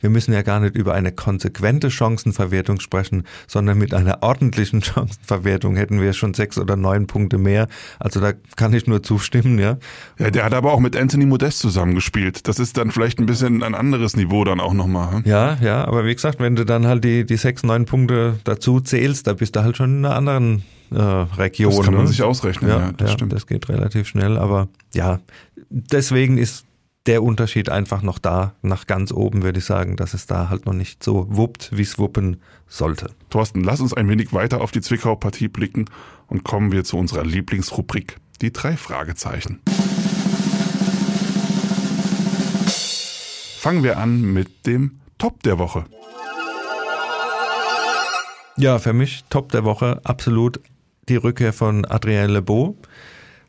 wir 0.00 0.10
müssen 0.10 0.32
ja 0.32 0.42
gar 0.42 0.60
nicht 0.60 0.76
über 0.76 0.94
eine 0.94 1.12
konsequente 1.12 1.90
Chancenverwertung 1.90 2.80
sprechen, 2.80 3.24
sondern 3.46 3.78
mit 3.78 3.94
einer 3.94 4.22
ordentlichen 4.22 4.82
Chancenverwertung 4.82 5.76
hätten 5.76 6.00
wir 6.00 6.12
schon 6.12 6.34
sechs 6.34 6.58
oder 6.58 6.76
neun 6.76 7.06
Punkte 7.06 7.38
mehr. 7.38 7.68
Also 7.98 8.20
da 8.20 8.32
kann 8.56 8.72
ich 8.72 8.86
nur 8.86 9.02
zustimmen, 9.02 9.58
ja. 9.58 9.78
Ja, 10.18 10.30
der 10.30 10.44
hat 10.44 10.54
aber 10.54 10.72
auch 10.72 10.80
mit 10.80 10.96
Anthony 10.96 11.26
Modest 11.26 11.58
zusammengespielt. 11.60 12.48
Das 12.48 12.58
ist 12.58 12.76
dann 12.76 12.90
vielleicht 12.90 13.18
ein 13.18 13.26
bisschen 13.26 13.62
ein 13.62 13.74
anderes 13.74 14.16
Niveau 14.16 14.44
dann 14.44 14.60
auch 14.60 14.74
nochmal. 14.74 15.12
hm? 15.12 15.22
Ja, 15.24 15.58
ja, 15.60 15.84
aber 15.84 16.04
wie 16.04 16.14
gesagt, 16.14 16.40
wenn 16.40 16.56
du 16.56 16.64
dann 16.64 16.86
halt 16.86 17.04
die, 17.04 17.24
die 17.24 17.36
sechs, 17.36 17.62
neun 17.62 17.84
Punkte 17.84 18.38
dazu 18.44 18.80
zählst, 18.80 19.26
da 19.26 19.32
bist 19.32 19.56
du 19.56 19.62
halt 19.62 19.76
schon 19.76 19.98
in 19.98 20.04
einer 20.04 20.16
anderen 20.16 20.62
äh, 20.90 21.00
Region. 21.00 21.74
Das 21.74 21.84
kann 21.84 21.94
man 21.94 22.04
ne? 22.04 22.08
sich 22.08 22.22
ausrechnen, 22.22 22.70
ja, 22.70 22.92
das 22.96 23.10
ja, 23.10 23.14
stimmt. 23.14 23.32
das 23.32 23.46
geht 23.46 23.68
relativ 23.68 24.08
schnell, 24.08 24.38
aber 24.38 24.68
ja, 24.94 25.20
deswegen 25.70 26.38
ist 26.38 26.64
der 27.08 27.22
Unterschied 27.22 27.70
einfach 27.70 28.02
noch 28.02 28.18
da. 28.18 28.54
Nach 28.60 28.86
ganz 28.86 29.12
oben 29.12 29.42
würde 29.42 29.60
ich 29.60 29.64
sagen, 29.64 29.96
dass 29.96 30.12
es 30.12 30.26
da 30.26 30.50
halt 30.50 30.66
noch 30.66 30.74
nicht 30.74 31.02
so 31.02 31.26
wuppt, 31.30 31.70
wie 31.72 31.82
es 31.82 31.98
wuppen 31.98 32.42
sollte. 32.66 33.12
Thorsten, 33.30 33.64
lass 33.64 33.80
uns 33.80 33.94
ein 33.94 34.10
wenig 34.10 34.34
weiter 34.34 34.60
auf 34.60 34.72
die 34.72 34.82
Zwickau-Partie 34.82 35.48
blicken 35.48 35.86
und 36.26 36.44
kommen 36.44 36.70
wir 36.70 36.84
zu 36.84 36.98
unserer 36.98 37.24
Lieblingsrubrik, 37.24 38.18
die 38.42 38.52
drei 38.52 38.76
Fragezeichen. 38.76 39.60
Fangen 43.58 43.82
wir 43.82 43.96
an 43.96 44.20
mit 44.20 44.66
dem 44.66 45.00
Top 45.16 45.42
der 45.42 45.58
Woche. 45.58 45.86
Ja, 48.58 48.78
für 48.78 48.92
mich 48.92 49.24
Top 49.30 49.50
der 49.52 49.64
Woche 49.64 50.02
absolut 50.04 50.60
die 51.08 51.16
Rückkehr 51.16 51.54
von 51.54 51.86
Adrien 51.86 52.30
Lebeau. 52.30 52.76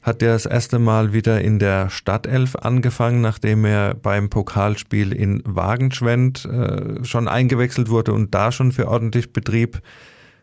Hat 0.01 0.21
er 0.21 0.33
das 0.33 0.45
erste 0.45 0.79
Mal 0.79 1.11
wieder 1.11 1.41
in 1.41 1.59
der 1.59 1.89
Stadtelf 1.89 2.55
angefangen, 2.55 3.19
nachdem 3.21 3.65
er 3.65 3.95
beim 3.95 4.29
Pokalspiel 4.29 5.11
in 5.11 5.41
Wagenschwend 5.45 6.45
äh, 6.45 7.03
schon 7.03 7.27
eingewechselt 7.27 7.89
wurde 7.89 8.13
und 8.13 8.33
da 8.33 8.51
schon 8.51 8.71
für 8.71 8.87
ordentlich 8.87 9.33
Betrieb 9.33 9.81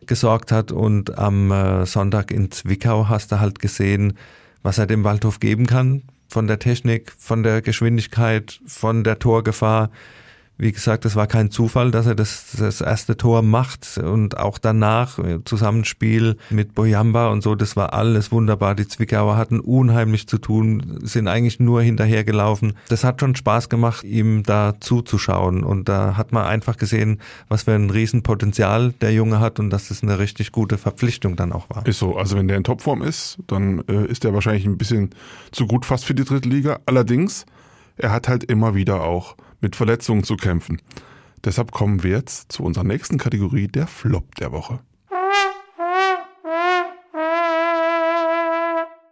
gesorgt 0.05 0.51
hat. 0.51 0.71
Und 0.71 1.17
am 1.17 1.51
äh, 1.51 1.85
Sonntag 1.87 2.31
in 2.31 2.51
Zwickau 2.51 3.09
hast 3.09 3.31
du 3.31 3.39
halt 3.39 3.59
gesehen, 3.59 4.13
was 4.61 4.77
er 4.77 4.85
dem 4.85 5.03
Waldhof 5.03 5.39
geben 5.39 5.65
kann. 5.65 6.03
Von 6.29 6.45
der 6.45 6.59
Technik, 6.59 7.13
von 7.17 7.41
der 7.41 7.61
Geschwindigkeit, 7.61 8.59
von 8.67 9.03
der 9.03 9.17
Torgefahr 9.17 9.89
wie 10.57 10.71
gesagt, 10.71 11.05
es 11.05 11.15
war 11.15 11.27
kein 11.27 11.51
Zufall, 11.51 11.91
dass 11.91 12.07
er 12.07 12.15
das, 12.15 12.55
das 12.57 12.81
erste 12.81 13.15
Tor 13.15 13.41
macht 13.41 13.97
und 13.97 14.37
auch 14.37 14.57
danach 14.57 15.19
Zusammenspiel 15.45 16.37
mit 16.49 16.73
Boyamba 16.73 17.29
und 17.29 17.43
so, 17.43 17.55
das 17.55 17.75
war 17.75 17.93
alles 17.93 18.31
wunderbar. 18.31 18.75
Die 18.75 18.87
Zwickauer 18.87 19.37
hatten 19.37 19.59
unheimlich 19.59 20.27
zu 20.27 20.37
tun, 20.37 20.99
sind 21.03 21.27
eigentlich 21.27 21.59
nur 21.59 21.81
hinterhergelaufen. 21.81 22.73
Das 22.89 23.03
hat 23.03 23.19
schon 23.19 23.35
Spaß 23.35 23.69
gemacht, 23.69 24.03
ihm 24.03 24.43
da 24.43 24.75
zuzuschauen 24.79 25.63
und 25.63 25.89
da 25.89 26.17
hat 26.17 26.31
man 26.31 26.45
einfach 26.45 26.77
gesehen, 26.77 27.19
was 27.49 27.63
für 27.63 27.73
ein 27.73 27.89
Riesenpotenzial 27.89 28.93
der 29.01 29.13
Junge 29.13 29.39
hat 29.39 29.59
und 29.59 29.69
dass 29.69 29.89
das 29.89 30.01
eine 30.01 30.19
richtig 30.19 30.51
gute 30.51 30.77
Verpflichtung 30.77 31.35
dann 31.35 31.51
auch 31.51 31.69
war. 31.69 31.85
Ist 31.85 31.99
so, 31.99 32.17
also 32.17 32.35
wenn 32.35 32.47
der 32.47 32.57
in 32.57 32.63
Topform 32.63 33.01
ist, 33.01 33.37
dann 33.47 33.83
äh, 33.87 34.05
ist 34.05 34.25
er 34.25 34.33
wahrscheinlich 34.33 34.65
ein 34.65 34.77
bisschen 34.77 35.11
zu 35.51 35.67
gut 35.67 35.85
fast 35.85 36.05
für 36.05 36.15
die 36.15 36.23
dritte 36.23 36.49
Liga. 36.49 36.79
Allerdings, 36.85 37.45
er 37.97 38.11
hat 38.11 38.27
halt 38.27 38.43
immer 38.43 38.75
wieder 38.75 39.03
auch 39.03 39.35
mit 39.59 39.75
Verletzungen 39.75 40.23
zu 40.23 40.35
kämpfen. 40.35 40.81
Deshalb 41.43 41.71
kommen 41.71 42.03
wir 42.03 42.11
jetzt 42.11 42.51
zu 42.51 42.63
unserer 42.63 42.83
nächsten 42.83 43.17
Kategorie, 43.17 43.67
der 43.67 43.87
Flop 43.87 44.35
der 44.35 44.51
Woche. 44.51 44.79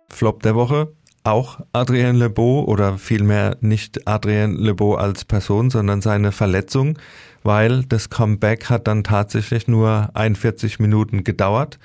Flop 0.10 0.44
der 0.44 0.56
Woche, 0.56 0.94
auch 1.24 1.60
Adrien 1.74 2.15
Lebeau 2.15 2.63
oder 2.63 2.98
vielmehr 2.98 3.58
nicht 3.60 4.08
Adrien 4.08 4.56
Lebeau 4.56 4.96
als 4.96 5.25
Person, 5.25 5.70
sondern 5.70 6.01
seine 6.01 6.32
Verletzung, 6.32 6.98
weil 7.44 7.84
das 7.84 8.10
Comeback 8.10 8.70
hat 8.70 8.88
dann 8.88 9.04
tatsächlich 9.04 9.68
nur 9.68 10.10
41 10.13 10.80
Minuten 10.80 11.24
gedauert. 11.24 11.80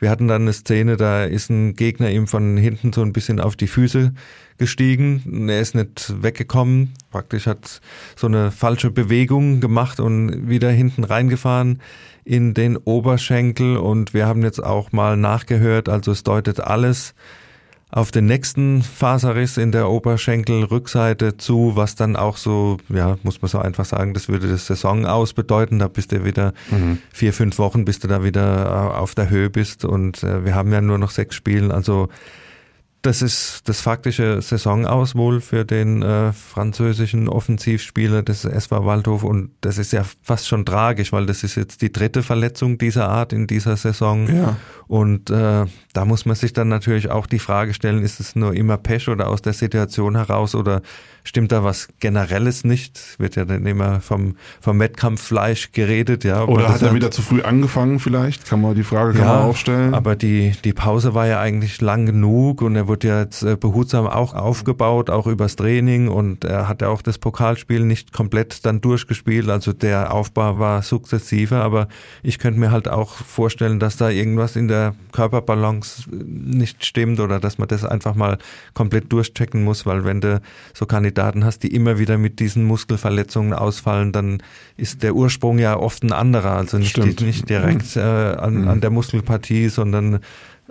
Wir 0.00 0.08
hatten 0.08 0.28
dann 0.28 0.42
eine 0.42 0.54
Szene, 0.54 0.96
da 0.96 1.24
ist 1.24 1.50
ein 1.50 1.74
Gegner 1.74 2.10
ihm 2.10 2.26
von 2.26 2.56
hinten 2.56 2.92
so 2.92 3.02
ein 3.02 3.12
bisschen 3.12 3.38
auf 3.38 3.54
die 3.54 3.66
Füße 3.66 4.14
gestiegen. 4.56 5.48
Er 5.48 5.60
ist 5.60 5.74
nicht 5.74 6.22
weggekommen. 6.22 6.94
Praktisch 7.10 7.46
hat 7.46 7.82
so 8.16 8.26
eine 8.26 8.50
falsche 8.50 8.90
Bewegung 8.90 9.60
gemacht 9.60 10.00
und 10.00 10.48
wieder 10.48 10.70
hinten 10.70 11.04
reingefahren 11.04 11.82
in 12.24 12.54
den 12.54 12.78
Oberschenkel. 12.78 13.76
Und 13.76 14.14
wir 14.14 14.26
haben 14.26 14.42
jetzt 14.42 14.64
auch 14.64 14.90
mal 14.90 15.18
nachgehört. 15.18 15.90
Also 15.90 16.12
es 16.12 16.22
deutet 16.22 16.60
alles 16.60 17.14
auf 17.90 18.12
den 18.12 18.26
nächsten 18.26 18.82
Faserriss 18.82 19.56
in 19.56 19.72
der 19.72 19.90
Oberschenkelrückseite 19.90 21.36
zu, 21.36 21.72
was 21.74 21.96
dann 21.96 22.14
auch 22.16 22.36
so, 22.36 22.78
ja, 22.88 23.18
muss 23.22 23.42
man 23.42 23.48
so 23.48 23.58
einfach 23.58 23.84
sagen, 23.84 24.14
das 24.14 24.28
würde 24.28 24.48
das 24.48 24.66
Saison 24.66 25.06
aus 25.06 25.32
bedeuten. 25.32 25.78
Da 25.80 25.88
bist 25.88 26.12
du 26.12 26.24
wieder 26.24 26.52
mhm. 26.70 26.98
vier, 27.12 27.32
fünf 27.32 27.58
Wochen, 27.58 27.84
bis 27.84 27.98
du 27.98 28.06
da 28.06 28.22
wieder 28.22 28.66
äh, 28.66 28.96
auf 28.96 29.14
der 29.14 29.28
Höhe 29.28 29.50
bist. 29.50 29.84
Und 29.84 30.22
äh, 30.22 30.44
wir 30.44 30.54
haben 30.54 30.72
ja 30.72 30.80
nur 30.80 30.98
noch 30.98 31.10
sechs 31.10 31.34
Spiele. 31.34 31.74
Also 31.74 32.08
das 33.02 33.22
ist 33.22 33.62
das 33.64 33.80
faktische 33.80 34.42
Saisonaus 34.42 35.14
wohl 35.14 35.40
für 35.40 35.64
den 35.64 36.02
äh, 36.02 36.32
französischen 36.32 37.28
Offensivspieler 37.28 38.22
des 38.22 38.44
SV 38.44 38.84
Waldhof 38.84 39.24
und 39.24 39.52
das 39.62 39.78
ist 39.78 39.92
ja 39.92 40.04
fast 40.22 40.46
schon 40.46 40.66
tragisch, 40.66 41.12
weil 41.12 41.24
das 41.24 41.42
ist 41.42 41.54
jetzt 41.54 41.80
die 41.80 41.92
dritte 41.92 42.22
Verletzung 42.22 42.76
dieser 42.76 43.08
Art 43.08 43.32
in 43.32 43.46
dieser 43.46 43.76
Saison. 43.76 44.28
Ja. 44.28 44.56
Und 44.86 45.30
äh, 45.30 45.64
da 45.92 46.04
muss 46.04 46.26
man 46.26 46.36
sich 46.36 46.52
dann 46.52 46.68
natürlich 46.68 47.10
auch 47.10 47.26
die 47.26 47.38
Frage 47.38 47.72
stellen, 47.72 48.02
ist 48.02 48.20
es 48.20 48.36
nur 48.36 48.54
immer 48.54 48.76
Pech 48.76 49.08
oder 49.08 49.28
aus 49.28 49.40
der 49.40 49.54
Situation 49.54 50.16
heraus 50.16 50.54
oder 50.54 50.82
stimmt 51.24 51.52
da 51.52 51.62
was 51.62 51.88
Generelles 52.00 52.64
nicht? 52.64 53.16
Wird 53.18 53.36
ja 53.36 53.44
dann 53.44 53.64
immer 53.66 54.00
vom, 54.00 54.36
vom 54.60 54.80
Wettkampffleisch 54.80 55.72
geredet, 55.72 56.24
ja. 56.24 56.44
Oder 56.44 56.68
hat 56.68 56.82
er 56.82 56.94
wieder 56.94 57.10
zu 57.10 57.22
früh 57.22 57.42
angefangen 57.42 58.00
vielleicht? 58.00 58.46
Kann 58.46 58.60
man 58.60 58.74
die 58.74 58.82
Frage 58.82 59.12
kann 59.12 59.22
ja, 59.22 59.34
man 59.34 59.42
aufstellen. 59.44 59.94
Aber 59.94 60.16
die, 60.16 60.54
die 60.64 60.72
Pause 60.72 61.14
war 61.14 61.26
ja 61.26 61.40
eigentlich 61.40 61.80
lang 61.80 62.06
genug 62.06 62.62
und 62.62 62.74
er 62.74 62.88
wurde 62.88 63.08
ja 63.08 63.20
jetzt 63.20 63.42
äh, 63.42 63.56
behutsam 63.56 64.06
auch 64.06 64.34
aufgebaut, 64.34 65.10
auch 65.10 65.26
übers 65.26 65.56
Training 65.56 66.08
und 66.08 66.44
er 66.44 66.66
hat 66.68 66.82
ja 66.82 66.88
auch 66.88 67.02
das 67.02 67.18
Pokalspiel 67.18 67.84
nicht 67.84 68.12
komplett 68.12 68.66
dann 68.66 68.80
durchgespielt. 68.80 69.48
Also 69.48 69.72
der 69.72 70.12
Aufbau 70.12 70.58
war 70.58 70.82
sukzessive, 70.82 71.56
aber 71.56 71.88
ich 72.22 72.38
könnte 72.38 72.58
mir 72.58 72.72
halt 72.72 72.88
auch 72.88 73.12
vorstellen, 73.14 73.78
dass 73.78 73.96
da 73.96 74.10
irgendwas 74.10 74.56
in 74.56 74.66
der 74.66 74.80
der 74.80 74.94
Körperbalance 75.12 76.04
nicht 76.10 76.84
stimmt 76.84 77.20
oder 77.20 77.40
dass 77.40 77.58
man 77.58 77.68
das 77.68 77.84
einfach 77.84 78.14
mal 78.14 78.38
komplett 78.74 79.12
durchchecken 79.12 79.62
muss, 79.62 79.86
weil 79.86 80.04
wenn 80.04 80.20
du 80.20 80.40
so 80.72 80.86
Kandidaten 80.86 81.09
hast, 81.18 81.62
die 81.62 81.74
immer 81.74 81.98
wieder 81.98 82.18
mit 82.18 82.40
diesen 82.40 82.64
Muskelverletzungen 82.64 83.52
ausfallen, 83.52 84.12
dann 84.12 84.42
ist 84.76 85.02
der 85.02 85.14
Ursprung 85.14 85.58
ja 85.58 85.76
oft 85.76 86.02
ein 86.02 86.12
anderer, 86.12 86.52
also 86.52 86.78
nicht, 86.78 86.98
nicht 87.20 87.48
direkt 87.48 87.96
äh, 87.96 88.00
an, 88.00 88.68
an 88.68 88.80
der 88.80 88.90
Muskelpartie, 88.90 89.68
sondern 89.68 90.20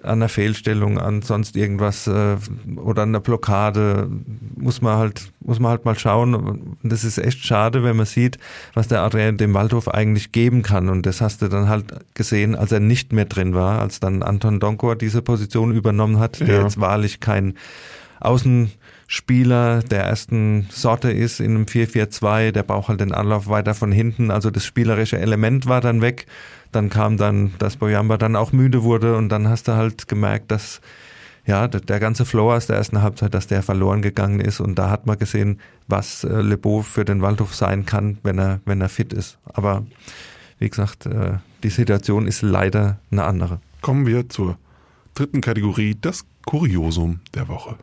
an 0.03 0.11
einer 0.11 0.29
Fehlstellung, 0.29 0.97
an 0.97 1.21
sonst 1.21 1.55
irgendwas 1.55 2.07
äh, 2.07 2.37
oder 2.77 3.03
an 3.03 3.09
einer 3.09 3.19
Blockade. 3.19 4.09
Muss 4.55 4.81
man 4.81 4.97
halt 4.97 5.31
muss 5.41 5.59
man 5.59 5.71
halt 5.71 5.85
mal 5.85 5.97
schauen. 5.97 6.35
Und 6.35 6.77
das 6.83 7.03
ist 7.03 7.17
echt 7.17 7.45
schade, 7.45 7.83
wenn 7.83 7.97
man 7.97 8.05
sieht, 8.05 8.37
was 8.73 8.87
der 8.87 9.01
Adrian 9.01 9.37
dem 9.37 9.53
Waldhof 9.53 9.87
eigentlich 9.87 10.31
geben 10.31 10.61
kann. 10.61 10.89
Und 10.89 11.05
das 11.05 11.21
hast 11.21 11.41
du 11.41 11.47
dann 11.47 11.69
halt 11.69 11.85
gesehen, 12.13 12.55
als 12.55 12.71
er 12.71 12.79
nicht 12.79 13.13
mehr 13.13 13.25
drin 13.25 13.53
war, 13.53 13.79
als 13.79 13.99
dann 13.99 14.23
Anton 14.23 14.59
Donkor 14.59 14.95
diese 14.95 15.21
Position 15.21 15.73
übernommen 15.73 16.19
hat, 16.19 16.39
der 16.39 16.61
jetzt 16.63 16.79
wahrlich 16.79 17.19
kein 17.19 17.55
Außenspieler 19.09 19.81
der 19.81 20.03
ersten 20.03 20.67
Sorte 20.69 21.11
ist 21.11 21.39
in 21.39 21.55
einem 21.55 21.65
4-4-2, 21.65 22.51
der 22.51 22.63
braucht 22.63 22.89
halt 22.89 23.01
den 23.01 23.11
Anlauf 23.11 23.47
weiter 23.47 23.73
von 23.73 23.91
hinten. 23.91 24.29
Also 24.29 24.51
das 24.51 24.65
spielerische 24.65 25.17
Element 25.17 25.65
war 25.65 25.81
dann 25.81 26.01
weg 26.01 26.27
dann 26.71 26.89
kam 26.89 27.17
dann, 27.17 27.53
dass 27.57 27.77
Boyamba 27.77 28.17
dann 28.17 28.35
auch 28.35 28.51
müde 28.51 28.83
wurde 28.83 29.15
und 29.17 29.29
dann 29.29 29.47
hast 29.47 29.67
du 29.67 29.73
halt 29.73 30.07
gemerkt, 30.07 30.51
dass 30.51 30.81
ja, 31.45 31.67
der 31.67 31.99
ganze 31.99 32.25
Flow 32.25 32.53
aus 32.53 32.67
der 32.67 32.75
ersten 32.75 33.01
Halbzeit, 33.01 33.33
dass 33.33 33.47
der 33.47 33.63
verloren 33.63 34.03
gegangen 34.03 34.39
ist 34.39 34.59
und 34.59 34.75
da 34.75 34.89
hat 34.89 35.07
man 35.07 35.17
gesehen, 35.17 35.59
was 35.87 36.23
äh, 36.23 36.41
Lebeau 36.41 36.81
für 36.81 37.05
den 37.05 37.21
Waldhof 37.21 37.55
sein 37.55 37.85
kann, 37.85 38.19
wenn 38.21 38.37
er, 38.37 38.59
wenn 38.65 38.81
er 38.81 38.89
fit 38.89 39.13
ist. 39.13 39.39
Aber 39.45 39.85
wie 40.59 40.69
gesagt, 40.69 41.07
äh, 41.07 41.37
die 41.63 41.69
Situation 41.69 42.27
ist 42.27 42.43
leider 42.43 42.99
eine 43.09 43.23
andere. 43.23 43.61
Kommen 43.81 44.05
wir 44.05 44.29
zur 44.29 44.59
dritten 45.15 45.41
Kategorie, 45.41 45.97
das 45.99 46.25
Kuriosum 46.45 47.21
der 47.33 47.47
Woche. 47.47 47.77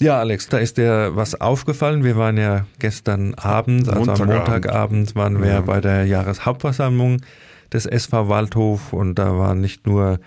Ja, 0.00 0.18
Alex, 0.18 0.48
da 0.48 0.56
ist 0.56 0.78
dir 0.78 1.10
was 1.14 1.38
aufgefallen. 1.38 2.04
Wir 2.04 2.16
waren 2.16 2.38
ja 2.38 2.64
gestern 2.78 3.34
Abend, 3.34 3.86
also 3.86 4.12
am 4.12 4.28
Montagabend, 4.28 5.14
waren 5.14 5.42
wir 5.42 5.50
ja. 5.50 5.60
bei 5.60 5.82
der 5.82 6.06
Jahreshauptversammlung 6.06 7.18
des 7.70 7.84
SV 7.84 8.30
Waldhof 8.30 8.94
und 8.94 9.16
da 9.16 9.36
waren 9.36 9.60
nicht 9.60 9.86
nur, 9.86 10.18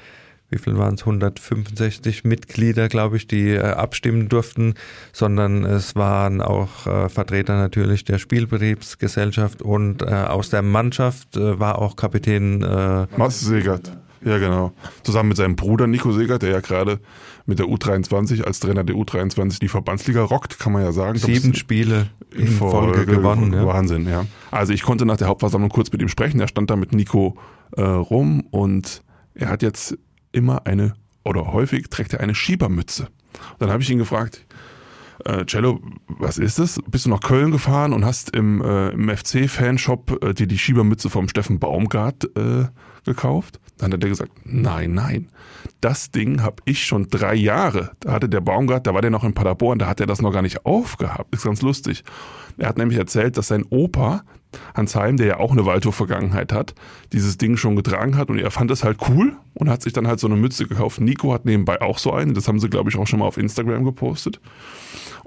wie 0.52 0.60
viel 0.60 0.78
waren 0.78 0.94
es, 0.94 1.02
165 1.02 2.24
Mitglieder, 2.24 2.88
glaube 2.88 3.18
ich, 3.18 3.26
die 3.26 3.50
äh, 3.50 3.62
abstimmen 3.62 4.30
durften, 4.30 4.76
sondern 5.12 5.66
es 5.66 5.96
waren 5.96 6.44
auch 6.44 6.86
äh, 6.86 7.10
Vertreter 7.10 7.56
natürlich 7.56 8.06
der 8.06 8.20
Spielbetriebsgesellschaft 8.20 9.64
und 9.64 10.04
äh, 10.04 10.06
aus 10.06 10.52
der 10.52 10.62
Mannschaft 10.62 11.36
äh, 11.36 11.60
war 11.60 11.80
auch 11.80 11.96
Kapitän 11.96 12.62
äh, 12.62 13.08
Mats 13.18 13.40
Segert. 13.42 13.92
Ja, 14.26 14.38
genau. 14.38 14.74
Zusammen 15.04 15.30
mit 15.30 15.38
seinem 15.38 15.56
Bruder 15.56 15.88
Nico 15.88 16.12
Segert, 16.12 16.42
der 16.42 16.52
ja 16.52 16.60
gerade 16.60 17.00
mit 17.46 17.60
der 17.60 17.66
U23 17.66 18.44
als 18.44 18.60
Trainer 18.60 18.84
der 18.84 18.96
U23 18.96 19.60
die 19.60 19.68
Verbandsliga 19.68 20.24
rockt, 20.24 20.60
kann 20.60 20.72
man 20.72 20.84
ja 20.84 20.92
sagen. 20.92 21.18
Sieben 21.18 21.54
Spiele 21.56 22.08
in 22.32 22.48
Folge, 22.48 22.96
Folge 22.96 23.06
gewonnen. 23.06 23.54
Ja. 23.54 23.66
Wahnsinn, 23.66 24.08
ja. 24.08 24.26
Also 24.52 24.74
ich 24.74 24.84
konnte 24.84 25.06
nach 25.06 25.18
der 25.18 25.28
Hauptversammlung 25.28 25.70
kurz 25.70 25.92
mit 25.92 26.02
ihm 26.02 26.08
sprechen. 26.08 26.40
Er 26.40 26.48
stand 26.48 26.70
da 26.70 26.76
mit 26.76 26.94
Nico 26.94 27.36
äh, 27.76 27.82
rum 27.82 28.46
und 28.52 29.04
er 29.36 29.50
hat 29.50 29.62
jetzt 29.62 29.98
immer 30.32 30.66
eine, 30.66 30.94
oder 31.24 31.52
häufig 31.52 31.90
trägt 31.90 32.14
er 32.14 32.22
eine 32.22 32.36
Schiebermütze. 32.36 33.04
Und 33.04 33.62
dann 33.62 33.72
habe 33.72 33.84
ich 33.84 33.90
ihn 33.90 33.98
gefragt, 33.98 34.46
äh, 35.26 35.46
Cello, 35.46 35.80
was 36.08 36.38
ist 36.38 36.60
das? 36.60 36.80
Bist 36.88 37.06
du 37.06 37.10
nach 37.10 37.22
Köln 37.22 37.52
gefahren 37.52 37.94
und 37.94 38.06
hast 38.06 38.36
im, 38.36 38.62
äh, 38.62 38.90
im 38.90 39.10
FC-Fanshop 39.10 40.24
äh, 40.24 40.34
dir 40.34 40.48
die 40.48 40.58
Schiebermütze 40.58 41.10
vom 41.10 41.28
Steffen 41.28 41.60
Baumgart 41.60 42.26
äh, 42.38 42.66
gekauft? 43.06 43.60
Dann 43.78 43.92
hat 43.92 44.04
er 44.04 44.10
gesagt, 44.10 44.32
nein, 44.46 44.94
nein. 44.94 45.30
Das 45.82 46.12
Ding 46.12 46.42
habe 46.42 46.58
ich 46.66 46.86
schon 46.86 47.08
drei 47.10 47.36
Jahre. 47.36 47.92
Da 48.00 48.14
hatte 48.14 48.30
der 48.30 48.42
Baumgart, 48.42 48.88
da 48.88 48.94
war 48.94 49.02
der 49.02 49.12
noch 49.12 49.24
in 49.24 49.34
Paderborn, 49.34 49.80
da 49.80 49.88
hat 49.88 50.00
er 50.00 50.08
das 50.08 50.22
noch 50.22 50.32
gar 50.32 50.42
nicht 50.42 50.66
aufgehabt. 50.66 51.34
Ist 51.34 51.44
ganz 51.44 51.62
lustig. 51.62 52.04
Er 52.58 52.70
hat 52.70 52.78
nämlich 52.78 52.98
erzählt, 52.98 53.38
dass 53.38 53.48
sein 53.48 53.66
Opa, 53.70 54.24
Hans 54.74 54.96
Heim, 54.96 55.18
der 55.18 55.28
ja 55.28 55.38
auch 55.38 55.52
eine 55.52 55.66
Waldhof-Vergangenheit 55.66 56.54
hat, 56.54 56.74
dieses 57.12 57.38
Ding 57.38 57.58
schon 57.58 57.76
getragen 57.76 58.18
hat 58.18 58.30
und 58.30 58.40
er 58.40 58.52
fand 58.52 58.72
das 58.72 58.84
halt 58.84 58.98
cool 59.10 59.36
und 59.54 59.70
hat 59.70 59.82
sich 59.82 59.94
dann 59.94 60.08
halt 60.08 60.20
so 60.20 60.28
eine 60.28 60.36
Mütze 60.36 60.68
gekauft. 60.68 61.02
Nico 61.02 61.34
hat 61.34 61.46
nebenbei 61.46 61.82
auch 61.82 61.98
so 61.98 62.14
eine, 62.14 62.34
das 62.34 62.48
haben 62.48 62.60
sie, 62.60 62.70
glaube 62.70 62.90
ich, 62.90 62.98
auch 62.98 63.08
schon 63.08 63.20
mal 63.20 63.26
auf 63.26 63.38
Instagram 63.38 63.84
gepostet. 63.84 64.40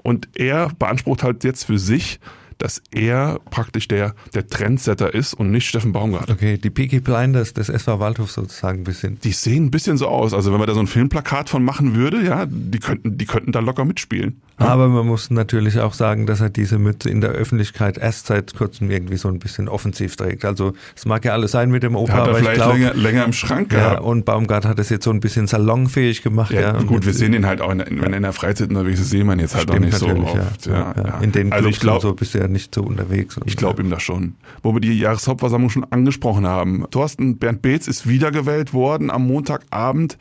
Und 0.03 0.29
er 0.35 0.69
beansprucht 0.77 1.23
halt 1.23 1.43
jetzt 1.43 1.65
für 1.65 1.79
sich, 1.79 2.19
dass 2.57 2.81
er 2.91 3.39
praktisch 3.49 3.87
der, 3.87 4.15
der 4.33 4.47
Trendsetter 4.47 5.13
ist 5.13 5.33
und 5.33 5.51
nicht 5.51 5.67
Steffen 5.67 5.91
Baumgart. 5.91 6.29
Okay, 6.29 6.57
die 6.57 6.69
Peaky 6.69 6.99
Blinders 6.99 7.53
des 7.53 7.69
SV 7.69 7.99
Waldhof 7.99 8.31
sozusagen 8.31 8.81
ein 8.81 8.83
bisschen. 8.83 9.19
Die 9.21 9.31
sehen 9.31 9.65
ein 9.65 9.71
bisschen 9.71 9.97
so 9.97 10.07
aus. 10.07 10.33
Also 10.33 10.51
wenn 10.51 10.59
man 10.59 10.67
da 10.67 10.73
so 10.73 10.79
ein 10.79 10.87
Filmplakat 10.87 11.49
von 11.49 11.63
machen 11.63 11.95
würde, 11.95 12.23
ja, 12.23 12.45
die 12.49 12.79
könnten, 12.79 13.17
die 13.17 13.25
könnten 13.25 13.51
da 13.51 13.59
locker 13.59 13.85
mitspielen. 13.85 14.41
Ja? 14.59 14.67
Aber 14.67 14.87
man 14.87 15.05
muss 15.05 15.29
natürlich 15.29 15.79
auch 15.79 15.93
sagen, 15.93 16.25
dass 16.25 16.41
er 16.41 16.49
diese 16.49 16.79
Mütze 16.79 17.09
in 17.09 17.21
der 17.21 17.31
Öffentlichkeit 17.31 17.97
erst 17.97 18.27
seit 18.27 18.55
kurzem 18.55 18.89
irgendwie 18.89 19.17
so 19.17 19.27
ein 19.27 19.39
bisschen 19.39 19.67
offensiv 19.67 20.15
trägt. 20.15 20.45
Also 20.45 20.73
es 20.95 21.05
mag 21.05 21.25
ja 21.25 21.33
alles 21.33 21.51
sein 21.51 21.69
mit 21.69 21.83
dem 21.83 21.95
Opa, 21.95 22.23
aber 22.23 22.39
ich 22.39 22.51
glaube 22.53 22.77
länger, 22.77 22.93
länger 22.95 23.25
im 23.25 23.33
Schrank 23.33 23.71
ja, 23.71 23.79
gehabt. 23.79 24.01
Und 24.01 24.25
Baumgart 24.25 24.65
hat 24.65 24.79
es 24.79 24.89
jetzt 24.89 25.03
so 25.03 25.11
ein 25.11 25.19
bisschen 25.19 25.47
salonfähig 25.47 26.23
gemacht. 26.23 26.51
Ja, 26.51 26.61
ja. 26.61 26.81
gut, 26.81 27.05
wir 27.05 27.13
sehen 27.13 27.33
ihn 27.33 27.45
halt 27.45 27.61
auch 27.61 27.71
in, 27.71 27.79
wenn 27.79 28.13
er 28.13 28.17
in 28.17 28.23
der 28.23 28.33
Freizeit 28.33 28.69
unterwegs 28.69 28.99
ist, 28.99 29.11
sehen 29.11 29.29
ihn 29.29 29.39
jetzt 29.39 29.55
halt 29.55 29.69
auch 29.69 29.79
nicht 29.79 29.97
so 29.97 30.07
oft. 30.07 30.65
Ja, 30.65 30.93
ja, 30.97 31.19
In 31.19 31.31
den 31.31 31.51
also 31.51 31.69
ich 31.69 31.79
glaub, 31.79 32.01
so 32.01 32.13
bist 32.13 32.33
ja 32.47 32.53
nicht 32.53 32.73
so 32.73 32.83
unterwegs. 32.83 33.39
Ich 33.45 33.57
glaube 33.57 33.81
ihm 33.81 33.89
das 33.89 34.03
schon. 34.03 34.35
Wo 34.63 34.73
wir 34.73 34.81
die 34.81 34.97
Jahreshauptversammlung 34.97 35.69
schon 35.69 35.85
angesprochen 35.85 36.47
haben. 36.47 36.85
Thorsten 36.91 37.37
Bernd 37.37 37.61
Beetz 37.61 37.87
ist 37.87 38.07
wiedergewählt 38.07 38.73
worden 38.73 39.11
am 39.11 39.27
Montagabend. 39.27 40.17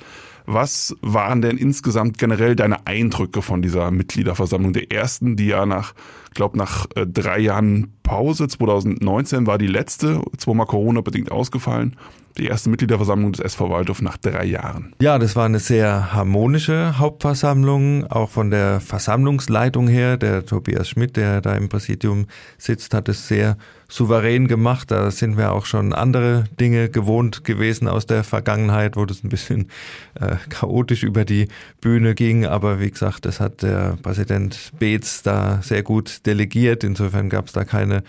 Was 0.47 0.95
waren 1.00 1.42
denn 1.42 1.59
insgesamt 1.59 2.18
generell 2.18 2.54
deine 2.54 2.87
Eindrücke 2.87 3.42
von 3.42 3.62
dieser 3.62 3.90
Mitgliederversammlung 3.90 4.73
der 4.73 4.92
ersten, 4.92 5.37
die 5.37 5.47
ja 5.47 5.66
nach, 5.66 5.92
glaube 6.35 6.56
nach 6.56 6.87
äh, 6.95 7.04
drei 7.04 7.40
Jahren 7.40 7.92
Pause, 8.04 8.47
2019 8.47 9.49
war 9.49 9.59
die 9.59 9.66
letzte, 9.66 10.23
zweimal 10.37 10.66
Corona 10.66 11.00
bedingt 11.00 11.33
ausgefallen, 11.33 11.97
die 12.38 12.47
erste 12.47 12.71
Mitgliederversammlung 12.71 13.33
des 13.33 13.40
SV 13.40 13.71
Waldorf 13.71 14.02
nach 14.02 14.16
drei 14.16 14.45
Jahren. 14.45 14.95
Ja, 15.00 15.19
das 15.19 15.37
war 15.37 15.47
eine 15.47 15.59
sehr 15.59 16.12
harmonische 16.12 16.99
Hauptversammlung, 16.99 18.07
auch 18.07 18.31
von 18.31 18.50
der 18.50 18.81
Versammlungsleitung 18.81 19.88
her. 19.88 20.16
Der 20.16 20.45
Tobias 20.45 20.88
Schmidt, 20.88 21.16
der 21.16 21.40
da 21.40 21.55
im 21.55 21.69
Präsidium 21.69 22.26
sitzt, 22.59 22.95
hat 22.95 23.09
es 23.09 23.28
sehr 23.28 23.57
souverän 23.88 24.49
gemacht. 24.49 24.90
Da 24.90 25.11
sind 25.11 25.37
wir 25.37 25.52
auch 25.52 25.66
schon 25.66 25.93
andere 25.93 26.45
Dinge 26.59 26.88
gewohnt 26.88 27.45
gewesen 27.45 27.88
aus 27.88 28.07
der 28.07 28.25
Vergangenheit, 28.25 28.97
wo 28.97 29.05
das 29.05 29.23
ein 29.25 29.28
bisschen 29.28 29.69
äh, 30.14 30.37
chaotisch 30.49 31.02
über 31.02 31.25
die 31.25 31.49
Bühne 31.81 32.14
ging. 32.14 32.47
Aber 32.47 32.81
wie 32.81 32.90
gesagt, 32.90 33.25
das 33.25 33.40
hat 33.40 33.62
der 33.62 33.97
Präsident 34.02 34.73
Beetz 34.78 35.23
da 35.23 35.61
sehr 35.62 35.83
gut 35.83 36.26
delegiert. 36.26 36.85
Insofern 36.85 37.28
gab 37.28 37.47
es 37.47 37.52
da 37.52 37.64
keine 37.64 38.02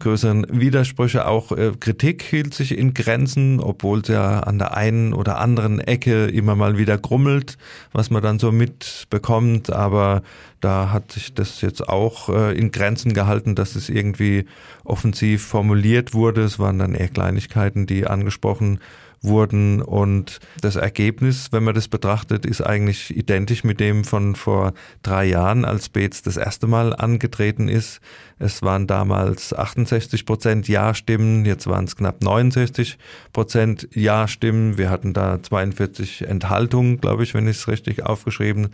größeren 0.00 0.46
Widersprüche. 0.48 1.26
Auch 1.26 1.52
äh, 1.52 1.72
Kritik 1.78 2.22
hielt 2.22 2.54
sich 2.54 2.76
in 2.76 2.94
Grenzen, 2.94 3.60
obwohl 3.60 4.00
es 4.00 4.08
ja 4.08 4.40
an 4.40 4.58
der 4.58 4.76
einen 4.76 5.12
oder 5.12 5.38
anderen 5.38 5.80
Ecke 5.80 6.26
immer 6.26 6.54
mal 6.54 6.78
wieder 6.78 6.98
grummelt, 6.98 7.58
was 7.92 8.10
man 8.10 8.22
dann 8.22 8.38
so 8.38 8.52
mitbekommt. 8.52 9.70
Aber 9.72 10.22
da 10.60 10.92
hat 10.92 11.12
sich 11.12 11.34
das 11.34 11.60
jetzt 11.60 11.88
auch 11.88 12.28
äh, 12.28 12.56
in 12.56 12.70
Grenzen 12.70 13.12
gehalten, 13.12 13.54
dass 13.54 13.74
es 13.76 13.88
irgendwie 13.88 14.44
offensiv 14.84 15.44
formuliert 15.44 16.14
wurde. 16.14 16.42
Es 16.42 16.58
waren 16.58 16.78
dann 16.78 16.94
eher 16.94 17.08
Kleinigkeiten, 17.08 17.86
die 17.86 18.06
angesprochen 18.06 18.78
wurden. 19.22 19.82
Und 19.82 20.38
das 20.60 20.76
Ergebnis, 20.76 21.48
wenn 21.50 21.64
man 21.64 21.74
das 21.74 21.88
betrachtet, 21.88 22.46
ist 22.46 22.60
eigentlich 22.60 23.16
identisch 23.16 23.64
mit 23.64 23.80
dem 23.80 24.04
von 24.04 24.34
vor 24.34 24.74
drei 25.02 25.24
Jahren, 25.24 25.64
als 25.64 25.88
Beetz 25.88 26.22
das 26.22 26.36
erste 26.36 26.66
Mal 26.66 26.94
angetreten 26.94 27.68
ist. 27.68 28.00
Es 28.38 28.62
waren 28.62 28.86
damals 28.86 29.52
68 29.52 30.24
Prozent 30.24 30.68
Ja-Stimmen, 30.68 31.44
jetzt 31.44 31.66
waren 31.66 31.84
es 31.84 31.96
knapp 31.96 32.22
69 32.22 32.98
Prozent 33.32 33.88
Ja-Stimmen. 33.92 34.78
Wir 34.78 34.90
hatten 34.90 35.12
da 35.12 35.42
42 35.42 36.26
Enthaltungen, 36.26 37.00
glaube 37.00 37.24
ich, 37.24 37.34
wenn 37.34 37.48
ich 37.48 37.58
es 37.58 37.68
richtig 37.68 38.04
aufgeschrieben 38.04 38.68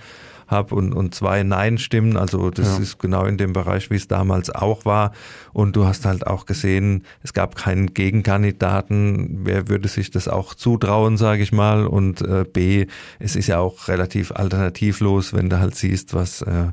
habe 0.46 0.74
und, 0.74 0.92
und 0.92 1.14
zwei 1.14 1.42
Nein-Stimmen. 1.42 2.16
Also 2.16 2.50
das 2.50 2.76
ja. 2.76 2.82
ist 2.82 2.98
genau 2.98 3.24
in 3.24 3.38
dem 3.38 3.52
Bereich, 3.52 3.90
wie 3.90 3.96
es 3.96 4.08
damals 4.08 4.50
auch 4.50 4.84
war. 4.84 5.12
Und 5.52 5.76
du 5.76 5.86
hast 5.86 6.04
halt 6.04 6.26
auch 6.26 6.46
gesehen, 6.46 7.04
es 7.22 7.32
gab 7.32 7.56
keinen 7.56 7.94
Gegenkandidaten. 7.94 9.40
Wer 9.44 9.68
würde 9.68 9.88
sich 9.88 10.10
das 10.10 10.28
auch 10.28 10.54
zutrauen, 10.54 11.16
sage 11.16 11.42
ich 11.42 11.52
mal? 11.52 11.86
Und 11.86 12.20
äh, 12.22 12.44
B, 12.44 12.86
es 13.18 13.36
ist 13.36 13.48
ja 13.48 13.58
auch 13.58 13.88
relativ 13.88 14.32
alternativlos, 14.32 15.32
wenn 15.32 15.48
du 15.48 15.58
halt 15.58 15.74
siehst, 15.74 16.14
was 16.14 16.42
äh, 16.42 16.68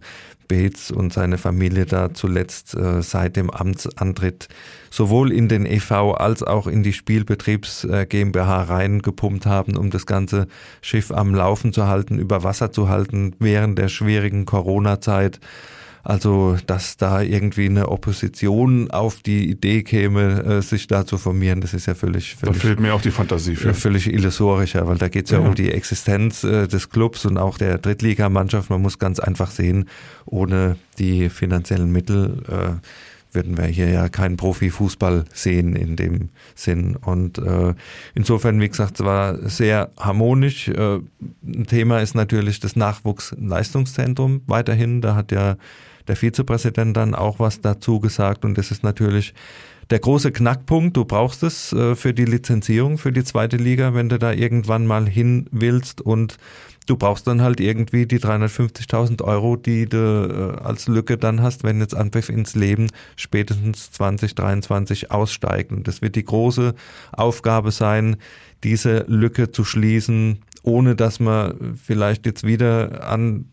Bates 0.51 0.91
und 0.91 1.13
seine 1.13 1.37
Familie 1.37 1.85
da 1.85 2.13
zuletzt 2.13 2.75
äh, 2.75 3.01
seit 3.01 3.37
dem 3.37 3.49
Amtsantritt 3.49 4.49
sowohl 4.89 5.31
in 5.31 5.47
den 5.47 5.65
EV 5.65 6.15
als 6.17 6.43
auch 6.43 6.67
in 6.67 6.83
die 6.83 6.91
Spielbetriebs 6.91 7.85
äh, 7.85 8.05
GmbH 8.05 8.63
reingepumpt 8.63 9.45
haben, 9.45 9.77
um 9.77 9.91
das 9.91 10.05
ganze 10.05 10.47
Schiff 10.81 11.09
am 11.09 11.33
Laufen 11.33 11.71
zu 11.71 11.87
halten, 11.87 12.19
über 12.19 12.43
Wasser 12.43 12.73
zu 12.73 12.89
halten 12.89 13.33
während 13.39 13.79
der 13.79 13.87
schwierigen 13.87 14.45
Corona-Zeit. 14.45 15.39
Also, 16.03 16.57
dass 16.65 16.97
da 16.97 17.21
irgendwie 17.21 17.65
eine 17.65 17.89
Opposition 17.89 18.89
auf 18.89 19.21
die 19.21 19.49
Idee 19.49 19.83
käme, 19.83 20.43
äh, 20.43 20.61
sich 20.61 20.87
da 20.87 21.05
zu 21.05 21.17
formieren, 21.17 21.61
das 21.61 21.73
ist 21.73 21.85
ja 21.85 21.93
völlig, 21.93 22.35
völlig 22.35 22.55
Da 22.55 22.59
fehlt 22.59 22.79
mir 22.79 22.93
auch 22.93 23.01
die 23.01 23.11
Fantasie 23.11 23.55
für. 23.55 23.73
Völlig 23.73 24.11
illusorischer, 24.11 24.87
weil 24.87 24.97
da 24.97 25.09
geht 25.09 25.25
es 25.25 25.31
ja, 25.31 25.39
ja, 25.39 25.47
um 25.47 25.55
die 25.55 25.71
Existenz 25.71 26.43
äh, 26.43 26.67
des 26.67 26.89
Clubs 26.89 27.25
und 27.25 27.37
auch 27.37 27.57
der 27.57 27.77
Drittligamannschaft. 27.77 28.69
Man 28.69 28.81
muss 28.81 28.99
ganz 28.99 29.19
einfach 29.19 29.51
sehen, 29.51 29.89
ohne 30.25 30.77
die 30.97 31.29
finanziellen 31.29 31.91
Mittel 31.91 32.43
äh, 32.47 32.85
würden 33.33 33.57
wir 33.57 33.65
hier 33.65 33.89
ja 33.89 34.09
keinen 34.09 34.37
Profifußball 34.37 35.25
sehen 35.33 35.75
in 35.75 35.95
dem 35.95 36.29
Sinn. 36.55 36.95
Und 36.95 37.37
äh, 37.37 37.73
insofern, 38.13 38.59
wie 38.59 38.69
gesagt, 38.69 38.99
es 38.99 39.05
war 39.05 39.37
sehr 39.49 39.91
harmonisch. 39.97 40.67
Äh, 40.67 40.99
ein 41.43 41.65
Thema 41.67 41.99
ist 41.99 42.15
natürlich 42.15 42.59
das 42.59 42.75
Nachwuchsleistungszentrum 42.75 44.41
weiterhin. 44.47 45.01
Da 45.01 45.15
hat 45.15 45.31
ja 45.31 45.55
der 46.07 46.15
Vizepräsident 46.15 46.95
dann 46.97 47.15
auch 47.15 47.39
was 47.39 47.61
dazu 47.61 47.99
gesagt 47.99 48.45
und 48.45 48.57
das 48.57 48.71
ist 48.71 48.83
natürlich 48.83 49.33
der 49.89 49.99
große 49.99 50.31
Knackpunkt. 50.31 50.95
Du 50.95 51.05
brauchst 51.05 51.43
es 51.43 51.73
äh, 51.73 51.95
für 51.95 52.13
die 52.13 52.25
Lizenzierung 52.25 52.97
für 52.97 53.11
die 53.11 53.23
zweite 53.23 53.57
Liga, 53.57 53.93
wenn 53.93 54.09
du 54.09 54.17
da 54.17 54.31
irgendwann 54.31 54.87
mal 54.87 55.07
hin 55.07 55.47
willst 55.51 56.01
und 56.01 56.37
du 56.87 56.97
brauchst 56.97 57.27
dann 57.27 57.41
halt 57.41 57.59
irgendwie 57.59 58.05
die 58.05 58.19
350.000 58.19 59.21
Euro, 59.23 59.55
die 59.55 59.87
du 59.87 60.55
äh, 60.57 60.63
als 60.63 60.87
Lücke 60.87 61.17
dann 61.17 61.41
hast, 61.41 61.63
wenn 61.63 61.79
jetzt 61.79 61.95
Anpfiff 61.95 62.29
ins 62.29 62.55
Leben 62.55 62.87
spätestens 63.15 63.91
2023 63.91 65.11
aussteigt. 65.11 65.71
Und 65.71 65.87
das 65.87 66.01
wird 66.01 66.15
die 66.15 66.25
große 66.25 66.73
Aufgabe 67.11 67.71
sein, 67.71 68.17
diese 68.63 69.05
Lücke 69.07 69.51
zu 69.51 69.63
schließen, 69.63 70.39
ohne 70.63 70.95
dass 70.95 71.19
man 71.19 71.77
vielleicht 71.83 72.25
jetzt 72.25 72.45
wieder 72.45 73.07
an 73.07 73.45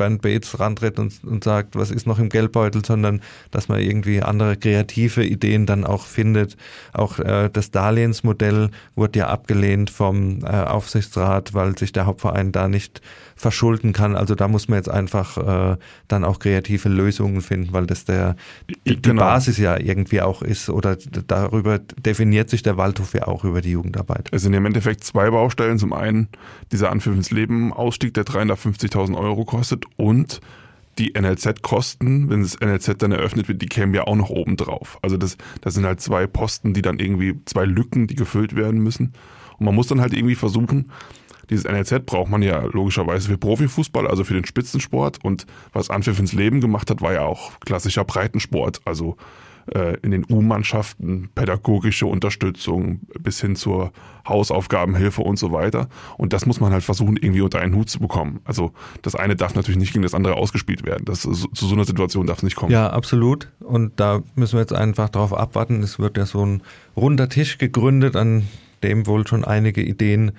Bernd 0.00 0.22
Bates 0.22 0.58
rantritt 0.58 0.98
und, 0.98 1.22
und 1.24 1.44
sagt, 1.44 1.76
was 1.76 1.90
ist 1.90 2.06
noch 2.06 2.18
im 2.18 2.30
Geldbeutel, 2.30 2.82
sondern 2.82 3.20
dass 3.50 3.68
man 3.68 3.80
irgendwie 3.80 4.22
andere 4.22 4.56
kreative 4.56 5.22
Ideen 5.22 5.66
dann 5.66 5.84
auch 5.84 6.06
findet. 6.06 6.56
Auch 6.94 7.18
äh, 7.18 7.50
das 7.52 7.70
Darlehensmodell 7.70 8.70
wurde 8.94 9.18
ja 9.18 9.28
abgelehnt 9.28 9.90
vom 9.90 10.42
äh, 10.42 10.46
Aufsichtsrat, 10.46 11.52
weil 11.52 11.76
sich 11.76 11.92
der 11.92 12.06
Hauptverein 12.06 12.50
da 12.50 12.66
nicht 12.66 13.02
verschulden 13.36 13.92
kann. 13.92 14.16
Also 14.16 14.34
da 14.34 14.48
muss 14.48 14.68
man 14.68 14.78
jetzt 14.78 14.88
einfach 14.88 15.36
äh, 15.72 15.76
dann 16.08 16.24
auch 16.24 16.38
kreative 16.38 16.88
Lösungen 16.88 17.42
finden, 17.42 17.74
weil 17.74 17.86
das 17.86 18.06
der 18.06 18.36
die, 18.86 19.00
genau. 19.00 19.22
Basis 19.22 19.58
ja 19.58 19.78
irgendwie 19.78 20.22
auch 20.22 20.40
ist 20.40 20.70
oder 20.70 20.96
darüber 21.26 21.78
definiert 21.78 22.48
sich 22.48 22.62
der 22.62 22.78
Waldhof 22.78 23.12
ja 23.12 23.28
auch 23.28 23.44
über 23.44 23.60
die 23.60 23.72
Jugendarbeit. 23.72 24.28
Es 24.32 24.42
sind 24.42 24.54
im 24.54 24.64
Endeffekt 24.64 25.04
zwei 25.04 25.30
Baustellen. 25.30 25.78
Zum 25.78 25.92
einen 25.92 26.28
dieser 26.72 26.90
Anpfiff 26.90 27.14
ins 27.14 27.30
Leben 27.30 27.72
Ausstieg, 27.72 28.14
der 28.14 28.24
350.000 28.24 29.16
Euro 29.18 29.44
kostet 29.44 29.84
und 29.96 30.40
die 30.98 31.14
NLZ-Kosten, 31.18 32.28
wenn 32.28 32.42
das 32.42 32.60
NLZ 32.60 32.98
dann 32.98 33.12
eröffnet 33.12 33.48
wird, 33.48 33.62
die 33.62 33.68
kämen 33.68 33.94
ja 33.94 34.04
auch 34.04 34.16
noch 34.16 34.28
oben 34.30 34.56
drauf. 34.56 34.98
Also 35.02 35.16
das, 35.16 35.38
das 35.62 35.74
sind 35.74 35.86
halt 35.86 36.00
zwei 36.00 36.26
Posten, 36.26 36.74
die 36.74 36.82
dann 36.82 36.98
irgendwie, 36.98 37.40
zwei 37.46 37.64
Lücken, 37.64 38.06
die 38.06 38.16
gefüllt 38.16 38.54
werden 38.54 38.80
müssen. 38.80 39.14
Und 39.58 39.66
man 39.66 39.74
muss 39.74 39.86
dann 39.86 40.00
halt 40.00 40.12
irgendwie 40.12 40.34
versuchen, 40.34 40.90
dieses 41.48 41.64
NLZ 41.64 42.06
braucht 42.06 42.30
man 42.30 42.42
ja 42.42 42.62
logischerweise 42.64 43.28
für 43.28 43.38
Profifußball, 43.38 44.06
also 44.06 44.24
für 44.24 44.34
den 44.34 44.44
Spitzensport. 44.44 45.18
Und 45.24 45.46
was 45.72 45.90
Anpfiff 45.90 46.18
ins 46.18 46.32
Leben 46.32 46.60
gemacht 46.60 46.90
hat, 46.90 47.00
war 47.00 47.12
ja 47.12 47.22
auch 47.22 47.58
klassischer 47.60 48.04
Breitensport. 48.04 48.80
Also 48.84 49.16
in 50.02 50.10
den 50.10 50.24
U-Mannschaften 50.28 51.28
pädagogische 51.34 52.06
Unterstützung 52.06 53.00
bis 53.20 53.40
hin 53.40 53.54
zur 53.54 53.92
Hausaufgabenhilfe 54.26 55.22
und 55.22 55.38
so 55.38 55.52
weiter. 55.52 55.88
Und 56.18 56.32
das 56.32 56.44
muss 56.44 56.60
man 56.60 56.72
halt 56.72 56.82
versuchen, 56.82 57.16
irgendwie 57.16 57.40
unter 57.40 57.60
einen 57.60 57.74
Hut 57.74 57.88
zu 57.88 58.00
bekommen. 58.00 58.40
Also 58.44 58.72
das 59.02 59.14
eine 59.14 59.36
darf 59.36 59.54
natürlich 59.54 59.78
nicht 59.78 59.92
gegen 59.92 60.02
das 60.02 60.14
andere 60.14 60.34
ausgespielt 60.34 60.84
werden. 60.84 61.04
Das, 61.04 61.20
zu 61.20 61.48
so 61.52 61.74
einer 61.74 61.84
Situation 61.84 62.26
darf 62.26 62.38
es 62.38 62.42
nicht 62.42 62.56
kommen. 62.56 62.72
Ja, 62.72 62.90
absolut. 62.90 63.48
Und 63.60 63.98
da 64.00 64.22
müssen 64.34 64.54
wir 64.54 64.60
jetzt 64.60 64.72
einfach 64.72 65.08
darauf 65.08 65.32
abwarten. 65.32 65.82
Es 65.82 65.98
wird 65.98 66.16
ja 66.16 66.26
so 66.26 66.44
ein 66.44 66.62
runder 66.96 67.28
Tisch 67.28 67.58
gegründet, 67.58 68.16
an 68.16 68.48
dem 68.82 69.06
wohl 69.06 69.26
schon 69.26 69.44
einige 69.44 69.82
Ideen 69.82 70.32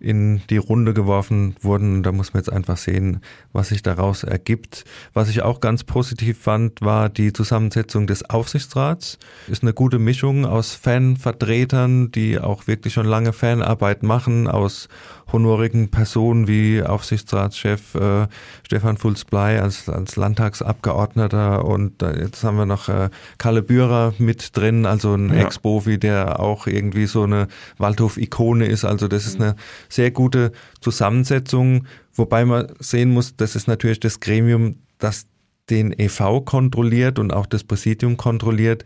in 0.00 0.42
die 0.50 0.56
Runde 0.56 0.94
geworfen 0.94 1.54
wurden. 1.60 2.02
Da 2.02 2.12
muss 2.12 2.32
man 2.32 2.40
jetzt 2.40 2.52
einfach 2.52 2.76
sehen, 2.76 3.20
was 3.52 3.68
sich 3.68 3.82
daraus 3.82 4.24
ergibt. 4.24 4.84
Was 5.12 5.28
ich 5.28 5.42
auch 5.42 5.60
ganz 5.60 5.84
positiv 5.84 6.38
fand, 6.38 6.80
war 6.80 7.08
die 7.08 7.32
Zusammensetzung 7.32 8.06
des 8.06 8.28
Aufsichtsrats. 8.28 9.18
Ist 9.48 9.62
eine 9.62 9.74
gute 9.74 9.98
Mischung 9.98 10.46
aus 10.46 10.74
Fanvertretern, 10.74 12.10
die 12.10 12.38
auch 12.38 12.66
wirklich 12.66 12.94
schon 12.94 13.06
lange 13.06 13.32
Fanarbeit 13.32 14.02
machen, 14.02 14.48
aus 14.48 14.88
honorigen 15.32 15.90
Personen 15.90 16.48
wie 16.48 16.82
Aufsichtsratschef 16.82 17.94
äh, 17.94 18.26
Stefan 18.64 18.96
Fulz-Blei 18.96 19.60
als, 19.60 19.88
als 19.88 20.16
Landtagsabgeordneter 20.16 21.64
und 21.64 22.02
äh, 22.02 22.20
jetzt 22.20 22.42
haben 22.44 22.56
wir 22.56 22.66
noch 22.66 22.88
äh, 22.88 23.10
Kalle 23.38 23.62
Bührer 23.62 24.14
mit 24.18 24.56
drin, 24.56 24.86
also 24.86 25.14
ein 25.14 25.30
ja. 25.30 25.42
Ex-Profi, 25.42 25.98
der 25.98 26.40
auch 26.40 26.66
irgendwie 26.66 27.06
so 27.06 27.24
eine 27.24 27.48
Waldhof-Ikone 27.78 28.66
ist. 28.66 28.84
Also 28.84 29.08
das 29.08 29.26
ist 29.26 29.40
eine 29.40 29.56
sehr 29.90 30.10
gute 30.10 30.52
Zusammensetzung, 30.80 31.86
wobei 32.14 32.44
man 32.44 32.72
sehen 32.78 33.10
muss, 33.10 33.36
das 33.36 33.56
ist 33.56 33.68
natürlich 33.68 34.00
das 34.00 34.20
Gremium, 34.20 34.76
das 34.98 35.26
den 35.68 35.92
EV 35.92 36.44
kontrolliert 36.44 37.18
und 37.18 37.32
auch 37.32 37.46
das 37.46 37.64
Präsidium 37.64 38.16
kontrolliert. 38.16 38.84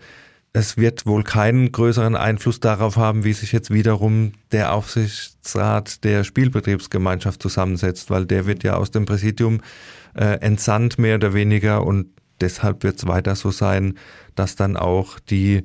Es 0.52 0.76
wird 0.76 1.04
wohl 1.06 1.24
keinen 1.24 1.72
größeren 1.72 2.14
Einfluss 2.14 2.60
darauf 2.60 2.96
haben, 2.96 3.24
wie 3.24 3.32
sich 3.32 3.50
jetzt 3.52 3.72
wiederum 3.72 4.32
der 4.52 4.72
Aufsichtsrat 4.72 6.04
der 6.04 6.22
Spielbetriebsgemeinschaft 6.22 7.42
zusammensetzt, 7.42 8.10
weil 8.10 8.24
der 8.24 8.46
wird 8.46 8.62
ja 8.62 8.76
aus 8.76 8.90
dem 8.90 9.04
Präsidium 9.04 9.62
äh, 10.14 10.38
entsandt, 10.40 10.98
mehr 10.98 11.16
oder 11.16 11.34
weniger, 11.34 11.84
und 11.84 12.06
deshalb 12.40 12.84
wird 12.84 12.98
es 12.98 13.06
weiter 13.06 13.34
so 13.34 13.50
sein, 13.50 13.98
dass 14.36 14.54
dann 14.54 14.76
auch 14.76 15.18
die 15.18 15.64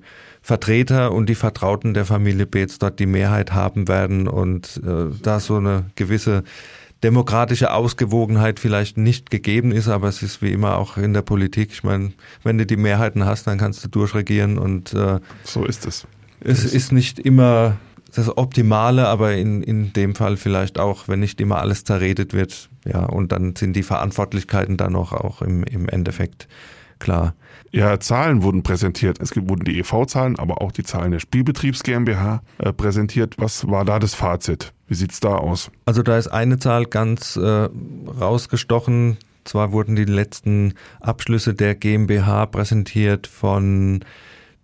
Vertreter 0.49 1.11
und 1.11 1.29
die 1.29 1.35
Vertrauten 1.35 1.93
der 1.93 2.05
Familie 2.05 2.47
Beetz 2.47 2.79
dort 2.79 2.99
die 2.99 3.05
Mehrheit 3.05 3.53
haben 3.53 3.87
werden 3.87 4.27
und 4.27 4.81
äh, 4.83 5.15
da 5.21 5.39
so 5.39 5.57
eine 5.57 5.85
gewisse 5.93 6.43
demokratische 7.03 7.71
Ausgewogenheit 7.71 8.59
vielleicht 8.59 8.97
nicht 8.97 9.29
gegeben 9.29 9.71
ist, 9.71 9.87
aber 9.87 10.07
es 10.07 10.23
ist 10.23 10.41
wie 10.41 10.51
immer 10.51 10.79
auch 10.79 10.97
in 10.97 11.13
der 11.13 11.21
Politik. 11.21 11.69
Ich 11.71 11.83
meine, 11.83 12.13
wenn 12.41 12.57
du 12.57 12.65
die 12.65 12.77
Mehrheiten 12.77 13.25
hast, 13.25 13.45
dann 13.45 13.59
kannst 13.59 13.83
du 13.83 13.89
durchregieren 13.89 14.57
und 14.57 14.91
äh, 14.95 15.19
so 15.43 15.65
ist 15.65 15.85
es. 15.85 16.07
Es 16.39 16.65
ist 16.65 16.91
nicht 16.91 17.19
immer 17.19 17.77
das 18.15 18.35
Optimale, 18.35 19.07
aber 19.07 19.35
in, 19.35 19.61
in 19.61 19.93
dem 19.93 20.15
Fall 20.15 20.35
vielleicht 20.35 20.79
auch, 20.79 21.07
wenn 21.07 21.19
nicht 21.19 21.39
immer 21.39 21.59
alles 21.59 21.83
zerredet 21.83 22.33
wird, 22.33 22.69
ja, 22.85 23.05
und 23.05 23.31
dann 23.31 23.55
sind 23.55 23.75
die 23.75 23.83
Verantwortlichkeiten 23.83 24.77
dann 24.77 24.93
noch 24.93 25.13
auch 25.13 25.43
im, 25.43 25.63
im 25.63 25.87
Endeffekt 25.89 26.47
klar. 26.99 27.35
Ja, 27.71 27.99
Zahlen 27.99 28.43
wurden 28.43 28.63
präsentiert. 28.63 29.19
Es 29.21 29.35
wurden 29.35 29.63
die 29.63 29.79
EV-Zahlen, 29.79 30.39
aber 30.39 30.61
auch 30.61 30.71
die 30.71 30.83
Zahlen 30.83 31.11
der 31.11 31.19
Spielbetriebs 31.19 31.83
GmbH 31.83 32.41
äh, 32.57 32.73
präsentiert. 32.73 33.35
Was 33.37 33.67
war 33.67 33.85
da 33.85 33.99
das 33.99 34.15
Fazit? 34.15 34.73
Wie 34.87 34.95
sieht's 34.95 35.19
da 35.19 35.35
aus? 35.35 35.69
Also 35.85 36.01
da 36.01 36.17
ist 36.17 36.27
eine 36.27 36.57
Zahl 36.57 36.85
ganz 36.85 37.35
äh, 37.35 37.69
rausgestochen. 38.19 39.17
Zwar 39.45 39.71
wurden 39.71 39.95
die 39.95 40.05
letzten 40.05 40.73
Abschlüsse 40.99 41.53
der 41.53 41.75
GmbH 41.75 42.47
präsentiert 42.47 43.27
von 43.27 44.03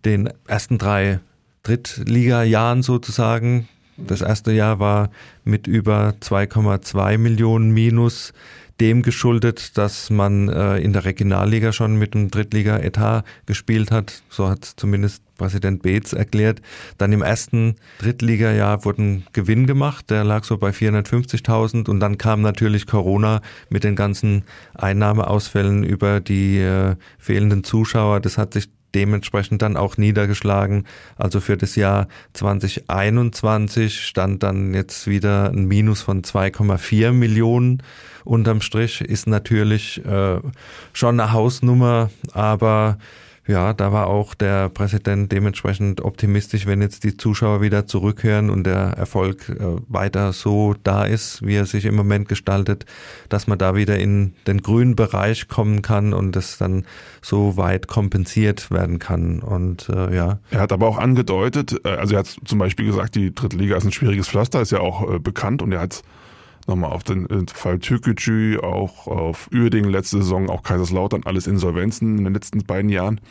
den 0.04 0.30
ersten 0.48 0.78
drei 0.78 1.20
Drittliga-Jahren 1.64 2.84
sozusagen. 2.84 3.68
Das 3.98 4.22
erste 4.22 4.52
Jahr 4.52 4.80
war 4.80 5.10
mit 5.44 5.68
über 5.68 6.16
2,2 6.22 7.18
Millionen 7.18 7.72
Minus 7.72 8.34
dem 8.80 9.04
geschuldet, 9.04 9.78
dass 9.78 10.10
man 10.10 10.50
äh, 10.50 10.78
in 10.78 10.94
der 10.94 11.06
Regionalliga 11.06 11.72
schon 11.72 11.96
mit 11.98 12.16
einem 12.16 12.30
Drittliga-Etat 12.30 13.24
gespielt 13.46 13.92
hat. 13.92 14.24
So 14.30 14.50
hat 14.50 14.66
zumindest 14.66 15.24
Präsident 15.38 15.82
Beetz 15.82 16.14
erklärt. 16.14 16.62
Dann 16.98 17.12
im 17.12 17.22
ersten 17.22 17.76
Drittliga-Jahr 18.00 18.86
wurden 18.86 19.26
Gewinn 19.34 19.68
gemacht, 19.68 20.10
der 20.10 20.24
lag 20.24 20.44
so 20.44 20.58
bei 20.58 20.70
450.000 20.70 21.90
und 21.90 22.00
dann 22.00 22.18
kam 22.18 22.42
natürlich 22.42 22.88
Corona 22.88 23.42
mit 23.70 23.84
den 23.84 23.96
ganzen 23.96 24.44
Einnahmeausfällen 24.74 25.84
über 25.84 26.20
die 26.20 26.60
äh, 26.60 26.96
fehlenden 27.18 27.64
Zuschauer. 27.64 28.20
Das 28.20 28.38
hat 28.38 28.54
sich 28.54 28.70
dementsprechend 28.96 29.62
dann 29.62 29.78
auch 29.78 29.98
niedergeschlagen. 29.98 30.86
Also 31.18 31.42
für 31.42 31.58
das 31.58 31.76
Jahr 31.76 32.08
2021 32.34 34.06
stand 34.06 34.42
dann 34.42 34.74
jetzt 34.74 35.06
wieder 35.08 35.52
ein 35.52 35.66
Minus 35.66 36.02
von 36.02 36.24
2,4 36.24 37.12
Millionen 37.12 37.84
unterm 38.26 38.62
Strich. 38.62 39.02
Ist 39.02 39.28
natürlich 39.28 40.04
äh, 40.06 40.40
schon 40.94 41.20
eine 41.20 41.32
Hausnummer, 41.32 42.10
aber 42.34 42.98
ja, 43.48 43.74
da 43.74 43.92
war 43.92 44.08
auch 44.08 44.34
der 44.34 44.70
Präsident 44.70 45.32
dementsprechend 45.32 46.02
optimistisch, 46.02 46.66
wenn 46.66 46.82
jetzt 46.82 47.04
die 47.04 47.16
Zuschauer 47.16 47.62
wieder 47.62 47.86
zurückhören 47.86 48.50
und 48.50 48.64
der 48.64 48.94
Erfolg 48.98 49.50
äh, 49.50 49.76
weiter 49.88 50.34
so 50.34 50.74
da 50.84 51.06
ist, 51.06 51.46
wie 51.46 51.56
er 51.56 51.66
sich 51.66 51.86
im 51.86 51.96
Moment 51.96 52.28
gestaltet, 52.28 52.86
dass 53.30 53.46
man 53.46 53.60
da 53.60 53.76
wieder 53.76 54.00
in 54.00 54.34
den 54.48 54.62
grünen 54.62 54.96
Bereich 54.96 55.48
kommen 55.48 55.84
kann 55.84 56.14
und 56.14 56.36
das 56.36 56.58
dann 56.58 56.86
so 57.22 57.56
weit 57.56 57.88
kompensiert 57.88 58.72
werden 58.72 58.98
kann. 58.98 59.42
Und 59.42 59.90
äh, 59.90 60.16
ja. 60.16 60.40
Er 60.50 60.62
hat 60.62 60.72
aber 60.72 60.88
auch 60.88 60.98
angedeutet, 60.98 61.80
äh, 61.86 61.90
also 61.90 62.16
er 62.16 62.20
hat 62.20 62.36
zum 62.46 62.58
Beispiel 62.58 62.88
gesagt, 62.88 63.14
die 63.14 63.34
dritte 63.34 63.58
Liga 63.58 63.78
ist 63.78 63.86
ein 63.86 63.92
schwieriges 63.92 64.28
Pflaster, 64.28 64.62
ist 64.62 64.72
ja 64.72 64.80
auch 64.80 65.14
äh, 65.14 65.20
bekannt 65.20 65.62
und 65.62 65.72
er 65.72 65.82
hat 65.82 66.02
nochmal 66.68 66.92
auf 66.92 67.04
den 67.04 67.30
äh, 67.30 67.46
Fall 67.54 67.80
Türkgücü, 67.80 68.60
auch 68.60 69.08
auf 69.08 69.50
Uerdingen 69.54 69.92
letzte 69.92 70.18
Saison, 70.18 70.50
auch 70.50 70.64
Kaiserslautern, 70.64 71.24
alles 71.26 71.48
Insolvenzen 71.48 72.18
in 72.18 72.24
den 72.24 72.34
letzten 72.34 72.64
beiden 72.64 72.90
Jahren. 72.90 73.22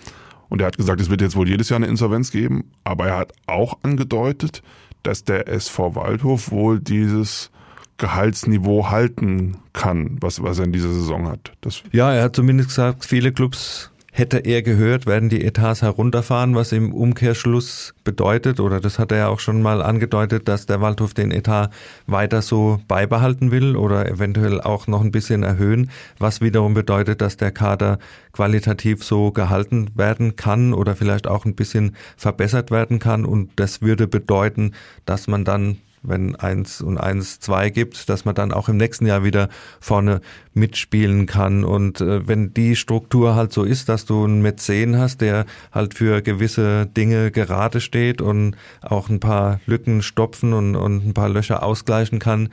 Und 0.49 0.61
er 0.61 0.67
hat 0.67 0.77
gesagt, 0.77 1.01
es 1.01 1.11
wird 1.11 1.21
jetzt 1.21 1.37
wohl 1.37 1.49
jedes 1.49 1.69
Jahr 1.69 1.79
eine 1.79 1.87
Insolvenz 1.87 2.31
geben, 2.31 2.71
aber 2.85 3.09
er 3.09 3.17
hat 3.19 3.33
auch 3.47 3.79
angedeutet, 3.83 4.63
dass 5.03 5.25
der 5.25 5.49
SV 5.49 5.95
Waldhof 5.95 6.51
wohl 6.51 6.81
dieses 6.81 7.51
Gehaltsniveau 7.97 8.91
halten 8.91 9.59
kann, 9.73 10.17
was, 10.21 10.43
was 10.43 10.59
er 10.59 10.65
in 10.65 10.73
dieser 10.73 10.93
Saison 10.93 11.29
hat. 11.29 11.53
Das 11.61 11.83
ja, 11.93 12.13
er 12.13 12.25
hat 12.25 12.37
zumindest 12.37 12.71
gesagt, 12.71 13.05
viele 13.05 13.33
Clubs 13.33 13.91
hätte 14.17 14.39
er 14.39 14.63
gehört, 14.63 15.07
werden 15.07 15.29
die 15.29 15.45
Etats 15.45 15.83
herunterfahren, 15.83 16.55
was 16.55 16.71
im 16.71 16.95
Umkehrschluss 16.95 17.95
bedeutet, 18.05 18.61
oder 18.61 18.81
das 18.81 19.01
hat 19.01 19.11
er 19.11 19.19
ja 19.19 19.29
auch 19.29 19.41
schon 19.41 19.61
mal 19.61 19.83
angedeutet, 19.83 20.47
dass 20.47 20.67
der 20.67 20.81
Waldhof 20.81 21.15
den 21.15 21.33
Etat 21.33 21.71
weiter 22.07 22.41
so 22.41 22.81
beibehalten 22.87 23.51
will 23.51 23.75
oder 23.75 24.09
eventuell 24.09 24.61
auch 24.61 24.87
noch 24.87 25.01
ein 25.01 25.11
bisschen 25.11 25.43
erhöhen, 25.43 25.91
was 26.21 26.41
wiederum 26.41 26.75
bedeutet, 26.75 27.23
dass 27.23 27.37
der 27.37 27.51
Kader 27.51 27.99
qualitativ 28.33 29.03
so 29.03 29.33
gehalten 29.33 29.91
werden 29.97 30.37
kann 30.37 30.75
oder 30.75 30.95
vielleicht 30.95 31.27
auch 31.27 31.45
ein 31.45 31.57
bisschen 31.57 31.97
verbessert 32.17 32.71
werden 32.71 33.01
kann. 33.01 33.25
Und 33.25 33.51
das 33.57 33.83
würde 33.83 34.07
bedeuten, 34.07 34.75
dass 35.07 35.27
man 35.27 35.45
dann 35.45 35.79
wenn 36.05 36.37
eins 36.37 36.81
und 36.81 36.99
eins 36.99 37.41
zwei 37.41 37.71
gibt, 37.71 38.09
dass 38.09 38.25
man 38.25 38.35
dann 38.35 38.53
auch 38.53 38.69
im 38.69 38.77
nächsten 38.77 39.07
Jahr 39.07 39.25
wieder 39.25 39.49
vorne 39.81 40.21
mitspielen 40.53 41.27
kann. 41.27 41.65
Und 41.65 42.01
äh, 42.01 42.27
wenn 42.29 42.55
die 42.55 42.77
Struktur 42.77 43.35
halt 43.35 43.53
so 43.53 43.65
ist, 43.65 43.89
dass 43.89 44.05
du 44.05 44.25
einen 44.25 44.43
Mäzen 44.43 44.99
hast, 44.99 45.21
der 45.21 45.47
halt 45.73 45.95
für 45.95 46.23
gewisse 46.23 46.87
Dinge 46.87 47.31
gerade 47.31 47.81
steht 47.81 48.21
und 48.21 48.57
auch 48.81 49.09
ein 49.09 49.21
paar 49.21 49.61
Lücken 49.67 50.03
stopfen 50.03 50.53
und, 50.53 50.77
und 50.77 51.07
ein 51.07 51.15
paar 51.15 51.29
Löcher 51.29 51.63
ausgleichen 51.63 52.19
kann, 52.19 52.51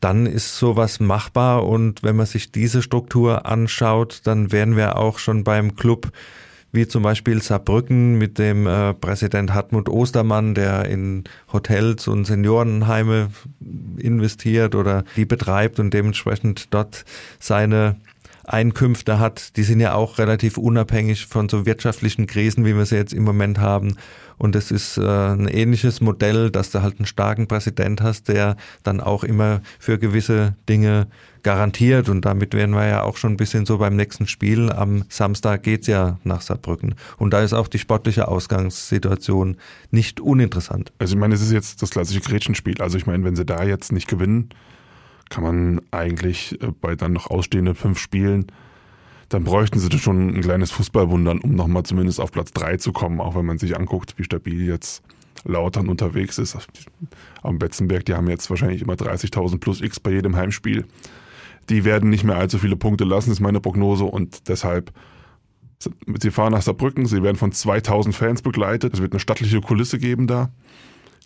dann 0.00 0.26
ist 0.26 0.56
sowas 0.56 1.00
machbar. 1.00 1.66
Und 1.66 2.02
wenn 2.02 2.16
man 2.16 2.26
sich 2.26 2.52
diese 2.52 2.82
Struktur 2.82 3.46
anschaut, 3.46 4.22
dann 4.24 4.52
wären 4.52 4.76
wir 4.76 4.96
auch 4.96 5.18
schon 5.18 5.44
beim 5.44 5.76
Club 5.76 6.10
wie 6.72 6.86
zum 6.86 7.02
Beispiel 7.02 7.42
Saarbrücken 7.42 8.18
mit 8.18 8.38
dem 8.38 8.66
äh, 8.66 8.94
Präsident 8.94 9.52
Hartmut 9.52 9.88
Ostermann, 9.88 10.54
der 10.54 10.86
in 10.86 11.24
Hotels 11.52 12.08
und 12.08 12.24
Seniorenheime 12.24 13.30
investiert 13.96 14.74
oder 14.74 15.04
die 15.16 15.24
betreibt 15.24 15.80
und 15.80 15.92
dementsprechend 15.92 16.72
dort 16.72 17.04
seine 17.38 17.96
Einkünfte 18.52 19.18
hat, 19.18 19.56
die 19.56 19.62
sind 19.62 19.80
ja 19.80 19.94
auch 19.94 20.18
relativ 20.18 20.58
unabhängig 20.58 21.26
von 21.26 21.48
so 21.48 21.66
wirtschaftlichen 21.66 22.26
Krisen, 22.26 22.64
wie 22.64 22.76
wir 22.76 22.86
sie 22.86 22.96
jetzt 22.96 23.12
im 23.12 23.22
Moment 23.22 23.58
haben. 23.58 23.96
Und 24.38 24.56
es 24.56 24.70
ist 24.70 24.96
äh, 24.96 25.02
ein 25.02 25.48
ähnliches 25.48 26.00
Modell, 26.00 26.50
dass 26.50 26.70
du 26.70 26.80
halt 26.82 26.98
einen 26.98 27.06
starken 27.06 27.46
Präsident 27.46 28.00
hast, 28.00 28.28
der 28.28 28.56
dann 28.82 29.00
auch 29.00 29.22
immer 29.22 29.60
für 29.78 29.98
gewisse 29.98 30.56
Dinge 30.68 31.08
garantiert. 31.42 32.08
Und 32.08 32.24
damit 32.24 32.54
wären 32.54 32.70
wir 32.70 32.86
ja 32.86 33.02
auch 33.02 33.18
schon 33.18 33.34
ein 33.34 33.36
bisschen 33.36 33.66
so 33.66 33.78
beim 33.78 33.96
nächsten 33.96 34.26
Spiel. 34.26 34.72
Am 34.72 35.04
Samstag 35.10 35.62
geht's 35.62 35.86
ja 35.86 36.18
nach 36.24 36.40
Saarbrücken. 36.40 36.94
Und 37.18 37.34
da 37.34 37.42
ist 37.42 37.52
auch 37.52 37.68
die 37.68 37.78
sportliche 37.78 38.28
Ausgangssituation 38.28 39.58
nicht 39.90 40.20
uninteressant. 40.20 40.92
Also 40.98 41.14
ich 41.14 41.20
meine, 41.20 41.34
es 41.34 41.42
ist 41.42 41.52
jetzt 41.52 41.82
das 41.82 41.90
klassische 41.90 42.20
Gretchenspiel. 42.20 42.80
Also 42.80 42.96
ich 42.96 43.06
meine, 43.06 43.24
wenn 43.24 43.36
sie 43.36 43.44
da 43.44 43.62
jetzt 43.62 43.92
nicht 43.92 44.08
gewinnen, 44.08 44.48
kann 45.30 45.44
man 45.44 45.80
eigentlich 45.90 46.60
äh, 46.60 46.72
bei 46.78 46.94
dann 46.94 47.14
noch 47.14 47.30
ausstehenden 47.30 47.74
fünf 47.74 47.98
Spielen, 47.98 48.46
dann 49.30 49.44
bräuchten 49.44 49.78
sie 49.78 49.96
schon 49.98 50.34
ein 50.34 50.40
kleines 50.42 50.72
Fußballwundern, 50.72 51.38
um 51.38 51.54
nochmal 51.54 51.84
zumindest 51.84 52.20
auf 52.20 52.32
Platz 52.32 52.50
drei 52.50 52.76
zu 52.76 52.92
kommen, 52.92 53.20
auch 53.20 53.36
wenn 53.36 53.46
man 53.46 53.58
sich 53.58 53.76
anguckt, 53.76 54.18
wie 54.18 54.24
stabil 54.24 54.66
jetzt 54.66 55.02
Lautern 55.44 55.88
unterwegs 55.88 56.36
ist. 56.36 56.58
Am 57.42 57.58
Betzenberg, 57.58 58.04
die 58.04 58.14
haben 58.14 58.28
jetzt 58.28 58.50
wahrscheinlich 58.50 58.82
immer 58.82 58.94
30.000 58.94 59.58
plus 59.58 59.80
X 59.80 60.00
bei 60.00 60.10
jedem 60.10 60.36
Heimspiel. 60.36 60.84
Die 61.70 61.84
werden 61.84 62.10
nicht 62.10 62.24
mehr 62.24 62.36
allzu 62.36 62.58
viele 62.58 62.76
Punkte 62.76 63.04
lassen, 63.04 63.30
ist 63.30 63.40
meine 63.40 63.60
Prognose 63.60 64.04
und 64.04 64.48
deshalb 64.48 64.92
Sie 66.20 66.30
fahren 66.30 66.52
nach 66.52 66.60
Saarbrücken, 66.60 67.06
sie 67.06 67.22
werden 67.22 67.38
von 67.38 67.52
2000 67.52 68.14
Fans 68.14 68.42
begleitet. 68.42 68.92
Es 68.92 69.00
wird 69.00 69.14
eine 69.14 69.20
stattliche 69.20 69.62
Kulisse 69.62 69.98
geben 69.98 70.26
da. 70.26 70.50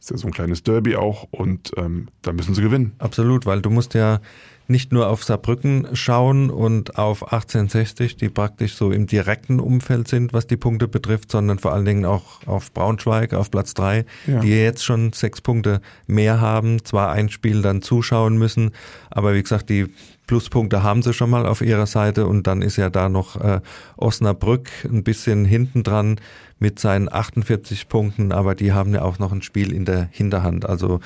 Ist 0.05 0.11
ja 0.11 0.19
so 0.19 0.27
ein 0.27 0.35
kleines 0.35 0.63
Derby 0.63 0.97
auch 0.97 1.27
und 1.31 1.73
ähm, 1.79 2.09
da 2.21 2.35
müssen 2.35 2.55
sie 2.55 2.61
gewinnen. 2.61 2.93
Absolut, 2.99 3.47
weil 3.47 3.63
du 3.63 3.71
musst 3.71 3.95
ja 3.95 4.21
nicht 4.69 4.93
nur 4.93 5.09
auf 5.09 5.25
Saarbrücken 5.25 5.89
schauen 5.95 6.51
und 6.51 6.99
auf 6.99 7.23
1860, 7.23 8.17
die 8.17 8.29
praktisch 8.29 8.75
so 8.75 8.91
im 8.91 9.07
direkten 9.07 9.61
Umfeld 9.61 10.07
sind, 10.09 10.35
was 10.35 10.47
die 10.47 10.59
Punkte 10.59 10.89
betrifft, 10.89 11.33
sondern 11.33 11.59
vor 11.59 11.73
allen 11.73 11.87
Dingen 11.87 12.05
auch 12.05 12.47
auf 12.47 12.71
Braunschweig 12.75 13.33
auf 13.33 13.51
Platz 13.51 13.73
drei, 13.73 14.05
ja. 14.27 14.41
die 14.41 14.51
jetzt 14.51 14.85
schon 14.85 15.15
sechs 15.15 15.41
Punkte 15.41 15.81
mehr 16.07 16.39
haben, 16.39 16.85
zwar 16.85 17.11
ein 17.13 17.31
Spiel 17.31 17.63
dann 17.63 17.81
zuschauen 17.81 18.37
müssen, 18.37 18.73
aber 19.09 19.33
wie 19.33 19.43
gesagt, 19.43 19.71
die 19.71 19.87
Pluspunkte 20.27 20.83
haben 20.83 21.03
sie 21.03 21.13
schon 21.13 21.31
mal 21.31 21.47
auf 21.47 21.61
ihrer 21.61 21.87
Seite 21.87 22.27
und 22.27 22.47
dann 22.47 22.63
ist 22.63 22.77
ja 22.77 22.91
da 22.91 23.09
noch 23.09 23.41
äh, 23.41 23.61
Osnabrück 23.97 24.71
ein 24.85 25.05
bisschen 25.05 25.45
hinten 25.45 25.83
dran 25.83 26.17
mit 26.59 26.79
seinen 26.79 27.13
48 27.13 27.89
Punkten, 27.89 28.33
aber 28.33 28.55
die 28.55 28.73
haben 28.73 28.95
ja 28.95 29.03
auch 29.03 29.19
noch 29.19 29.33
ein 29.33 29.43
Spiel 29.43 29.73
in 29.73 29.85
der 29.85 30.09
Hinterhand. 30.11 30.67
Also 30.67 31.01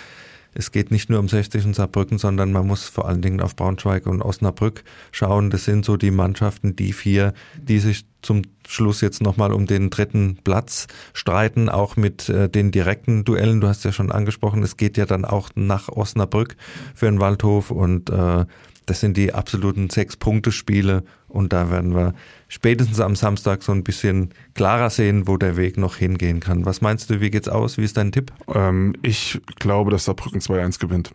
es 0.54 0.72
geht 0.72 0.90
nicht 0.90 1.10
nur 1.10 1.20
um 1.20 1.28
60 1.28 1.66
und 1.66 1.74
Saarbrücken, 1.74 2.18
sondern 2.18 2.52
man 2.52 2.66
muss 2.66 2.88
vor 2.88 3.06
allen 3.06 3.22
Dingen 3.22 3.40
auf 3.40 3.54
Braunschweig 3.54 4.06
und 4.06 4.22
Osnabrück 4.22 4.82
schauen. 5.12 5.50
Das 5.50 5.64
sind 5.64 5.84
so 5.84 5.96
die 5.96 6.10
Mannschaften, 6.10 6.74
die 6.74 6.92
vier, 6.92 7.32
die 7.60 7.78
sich 7.78 8.06
zum 8.22 8.42
Schluss 8.66 9.00
jetzt 9.00 9.22
nochmal 9.22 9.52
um 9.52 9.66
den 9.66 9.90
dritten 9.90 10.38
Platz 10.42 10.88
streiten, 11.12 11.68
auch 11.68 11.96
mit 11.96 12.28
äh, 12.28 12.48
den 12.48 12.70
direkten 12.70 13.24
Duellen. 13.24 13.60
Du 13.60 13.68
hast 13.68 13.84
ja 13.84 13.92
schon 13.92 14.10
angesprochen, 14.10 14.62
es 14.62 14.76
geht 14.76 14.96
ja 14.96 15.06
dann 15.06 15.24
auch 15.24 15.50
nach 15.54 15.88
Osnabrück 15.88 16.56
für 16.94 17.06
den 17.06 17.20
Waldhof 17.20 17.70
und 17.70 18.10
äh, 18.10 18.44
das 18.88 19.00
sind 19.00 19.16
die 19.16 19.34
absoluten 19.34 19.90
Sechs-Punkte-Spiele 19.90 21.04
und 21.28 21.52
da 21.52 21.70
werden 21.70 21.94
wir 21.94 22.14
spätestens 22.48 23.00
am 23.00 23.16
Samstag 23.16 23.62
so 23.62 23.72
ein 23.72 23.84
bisschen 23.84 24.30
klarer 24.54 24.90
sehen, 24.90 25.26
wo 25.26 25.36
der 25.36 25.56
Weg 25.56 25.76
noch 25.76 25.96
hingehen 25.96 26.40
kann. 26.40 26.64
Was 26.64 26.80
meinst 26.80 27.10
du, 27.10 27.20
wie 27.20 27.30
geht's 27.30 27.48
aus? 27.48 27.76
Wie 27.76 27.84
ist 27.84 27.96
dein 27.96 28.12
Tipp? 28.12 28.32
Ähm, 28.52 28.94
ich 29.02 29.40
glaube, 29.58 29.90
dass 29.90 30.06
Saarbrücken 30.06 30.40
2-1 30.40 30.78
gewinnt. 30.78 31.14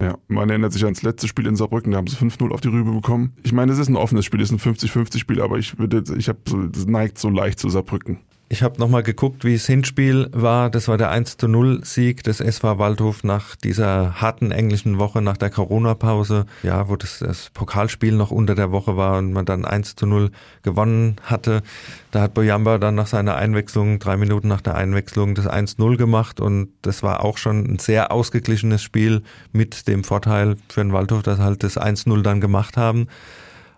Ja, 0.00 0.18
man 0.28 0.50
erinnert 0.50 0.72
sich 0.72 0.84
ans 0.84 1.02
letzte 1.02 1.26
Spiel 1.26 1.46
in 1.46 1.56
Saarbrücken, 1.56 1.92
da 1.92 1.98
haben 1.98 2.06
sie 2.06 2.16
5-0 2.16 2.50
auf 2.50 2.60
die 2.60 2.68
Rübe 2.68 2.92
bekommen. 2.92 3.34
Ich 3.42 3.52
meine, 3.52 3.72
es 3.72 3.78
ist 3.78 3.88
ein 3.88 3.96
offenes 3.96 4.24
Spiel, 4.24 4.40
es 4.40 4.50
ist 4.50 4.66
ein 4.66 4.74
50-50 4.74 5.18
Spiel, 5.18 5.40
aber 5.40 5.58
ich 5.58 5.78
würde, 5.78 6.02
ich 6.16 6.28
habe 6.28 6.38
so, 6.46 6.56
neigt 6.86 7.18
so 7.18 7.30
leicht 7.30 7.58
zu 7.58 7.68
Saarbrücken. 7.70 8.18
Ich 8.48 8.62
habe 8.62 8.78
nochmal 8.78 9.02
geguckt, 9.02 9.44
wie 9.44 9.54
das 9.54 9.66
Hinspiel 9.66 10.28
war. 10.30 10.70
Das 10.70 10.86
war 10.86 10.96
der 10.96 11.10
1 11.10 11.36
zu 11.36 11.48
0 11.48 11.84
Sieg 11.84 12.22
des 12.22 12.38
SV 12.38 12.78
Waldhof 12.78 13.24
nach 13.24 13.56
dieser 13.56 14.20
harten 14.20 14.52
englischen 14.52 14.98
Woche, 15.00 15.20
nach 15.20 15.36
der 15.36 15.50
Corona-Pause. 15.50 16.46
Ja, 16.62 16.88
wo 16.88 16.94
das, 16.94 17.18
das, 17.18 17.50
Pokalspiel 17.50 18.12
noch 18.12 18.30
unter 18.30 18.54
der 18.54 18.70
Woche 18.70 18.96
war 18.96 19.18
und 19.18 19.32
man 19.32 19.46
dann 19.46 19.64
1 19.64 19.96
zu 19.96 20.06
0 20.06 20.30
gewonnen 20.62 21.16
hatte. 21.24 21.62
Da 22.12 22.20
hat 22.20 22.34
Boyamba 22.34 22.78
dann 22.78 22.94
nach 22.94 23.08
seiner 23.08 23.34
Einwechslung, 23.34 23.98
drei 23.98 24.16
Minuten 24.16 24.46
nach 24.46 24.60
der 24.60 24.76
Einwechslung, 24.76 25.34
das 25.34 25.48
1-0 25.48 25.96
gemacht 25.96 26.38
und 26.38 26.68
das 26.82 27.02
war 27.02 27.24
auch 27.24 27.38
schon 27.38 27.64
ein 27.64 27.78
sehr 27.80 28.12
ausgeglichenes 28.12 28.80
Spiel 28.80 29.22
mit 29.52 29.88
dem 29.88 30.04
Vorteil 30.04 30.56
für 30.68 30.82
den 30.82 30.92
Waldhof, 30.92 31.24
dass 31.24 31.40
halt 31.40 31.64
das 31.64 31.76
1-0 31.76 32.22
dann 32.22 32.40
gemacht 32.40 32.76
haben. 32.76 33.08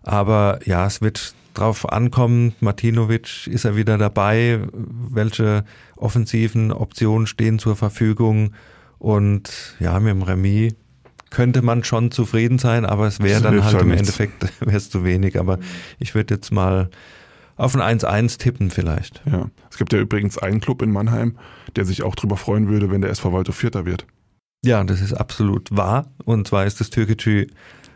Aber 0.02 0.58
ja, 0.64 0.86
es 0.86 1.00
wird 1.00 1.34
drauf 1.58 1.90
ankommen. 1.90 2.54
Martinovic 2.60 3.46
ist 3.46 3.64
er 3.64 3.76
wieder 3.76 3.98
dabei. 3.98 4.60
Welche 4.72 5.64
offensiven 5.96 6.72
Optionen 6.72 7.26
stehen 7.26 7.58
zur 7.58 7.76
Verfügung? 7.76 8.52
Und 8.98 9.76
ja, 9.80 9.98
mit 10.00 10.10
dem 10.10 10.22
Remis 10.22 10.74
könnte 11.30 11.62
man 11.62 11.84
schon 11.84 12.10
zufrieden 12.10 12.58
sein, 12.58 12.86
aber 12.86 13.06
es 13.06 13.20
wäre 13.20 13.42
dann 13.42 13.62
halt 13.64 13.80
im 13.80 13.88
nichts. 13.88 14.00
Endeffekt 14.00 14.60
wäre 14.60 14.76
es 14.76 14.90
zu 14.90 15.04
wenig. 15.04 15.38
Aber 15.38 15.58
ich 15.98 16.14
würde 16.14 16.34
jetzt 16.34 16.50
mal 16.52 16.90
auf 17.56 17.76
ein 17.76 17.98
1-1 17.98 18.38
tippen 18.38 18.70
vielleicht. 18.70 19.22
Ja, 19.30 19.46
es 19.70 19.78
gibt 19.78 19.92
ja 19.92 19.98
übrigens 19.98 20.38
einen 20.38 20.60
Club 20.60 20.80
in 20.82 20.90
Mannheim, 20.90 21.36
der 21.76 21.84
sich 21.84 22.02
auch 22.02 22.14
darüber 22.14 22.36
freuen 22.36 22.68
würde, 22.68 22.90
wenn 22.90 23.00
der 23.00 23.10
SV 23.10 23.32
Waldhof 23.32 23.56
Vierter 23.56 23.84
wird. 23.84 24.06
Ja, 24.64 24.82
das 24.84 25.00
ist 25.00 25.12
absolut 25.12 25.68
wahr. 25.70 26.10
Und 26.24 26.48
zwar 26.48 26.66
ist 26.66 26.80
das 26.80 26.90
Türkgücü 26.90 27.46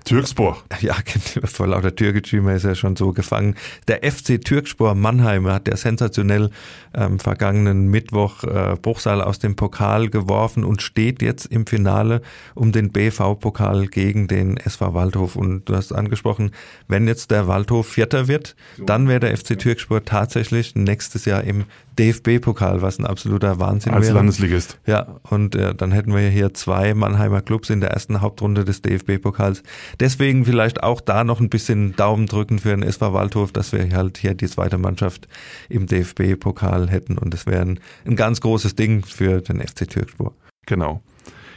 Türkspor. 0.04 0.62
Ja, 0.80 0.96
vor 1.44 1.68
lauter 1.68 1.94
Türkgücü 1.94 2.50
ist 2.50 2.64
ja 2.64 2.74
schon 2.74 2.96
so 2.96 3.12
gefangen. 3.12 3.54
Der 3.86 4.00
FC 4.10 4.40
Türkspor 4.42 4.94
Mannheim 4.94 5.46
hat 5.46 5.68
ja 5.68 5.76
sensationell 5.76 6.50
ähm, 6.94 7.20
vergangenen 7.20 7.86
Mittwoch 7.88 8.42
äh, 8.42 8.76
Bruchsal 8.80 9.22
aus 9.22 9.38
dem 9.38 9.54
Pokal 9.54 10.08
geworfen 10.08 10.64
und 10.64 10.82
steht 10.82 11.22
jetzt 11.22 11.46
im 11.46 11.66
Finale 11.66 12.20
um 12.54 12.72
den 12.72 12.90
BV-Pokal 12.90 13.86
gegen 13.86 14.26
den 14.26 14.56
SV 14.56 14.94
Waldhof. 14.94 15.36
Und 15.36 15.68
du 15.68 15.76
hast 15.76 15.92
angesprochen, 15.92 16.50
wenn 16.88 17.06
jetzt 17.06 17.30
der 17.30 17.46
Waldhof 17.46 17.86
Vierter 17.86 18.26
wird, 18.26 18.56
dann 18.78 19.08
wäre 19.08 19.20
der 19.20 19.36
FC 19.36 19.58
Türkspor 19.58 20.04
tatsächlich 20.04 20.74
nächstes 20.74 21.24
Jahr 21.26 21.44
im 21.44 21.64
DFB-Pokal, 21.98 22.80
was 22.82 22.98
ein 22.98 23.06
absoluter 23.06 23.60
Wahnsinn 23.60 23.92
Als 23.92 24.06
wäre. 24.06 24.14
Als 24.14 24.16
Landesligist. 24.16 24.78
Ja, 24.86 25.20
und 25.28 25.54
äh, 25.54 25.74
dann 25.74 25.92
hätten 25.92 26.14
wir 26.14 26.28
hier 26.28 26.54
zwei 26.54 26.94
Mannheimer 26.94 27.42
Clubs 27.42 27.70
in 27.70 27.80
der 27.80 27.90
ersten 27.90 28.20
Hauptrunde 28.20 28.64
des 28.64 28.80
DFB-Pokals. 28.82 29.62
Deswegen 30.00 30.44
vielleicht 30.44 30.82
auch 30.82 31.00
da 31.00 31.24
noch 31.24 31.40
ein 31.40 31.50
bisschen 31.50 31.94
Daumen 31.96 32.26
drücken 32.26 32.58
für 32.58 32.70
den 32.70 32.82
SV 32.82 33.12
Waldhof, 33.12 33.52
dass 33.52 33.72
wir 33.72 33.88
halt 33.94 34.18
hier 34.18 34.34
die 34.34 34.48
zweite 34.48 34.78
Mannschaft 34.78 35.28
im 35.68 35.86
DFB-Pokal 35.86 36.90
hätten 36.90 37.18
und 37.18 37.32
das 37.34 37.46
wäre 37.46 37.62
ein, 37.62 37.80
ein 38.06 38.16
ganz 38.16 38.40
großes 38.40 38.74
Ding 38.74 39.04
für 39.04 39.40
den 39.40 39.60
FC 39.60 39.88
Türkspur. 39.88 40.34
Genau. 40.66 41.02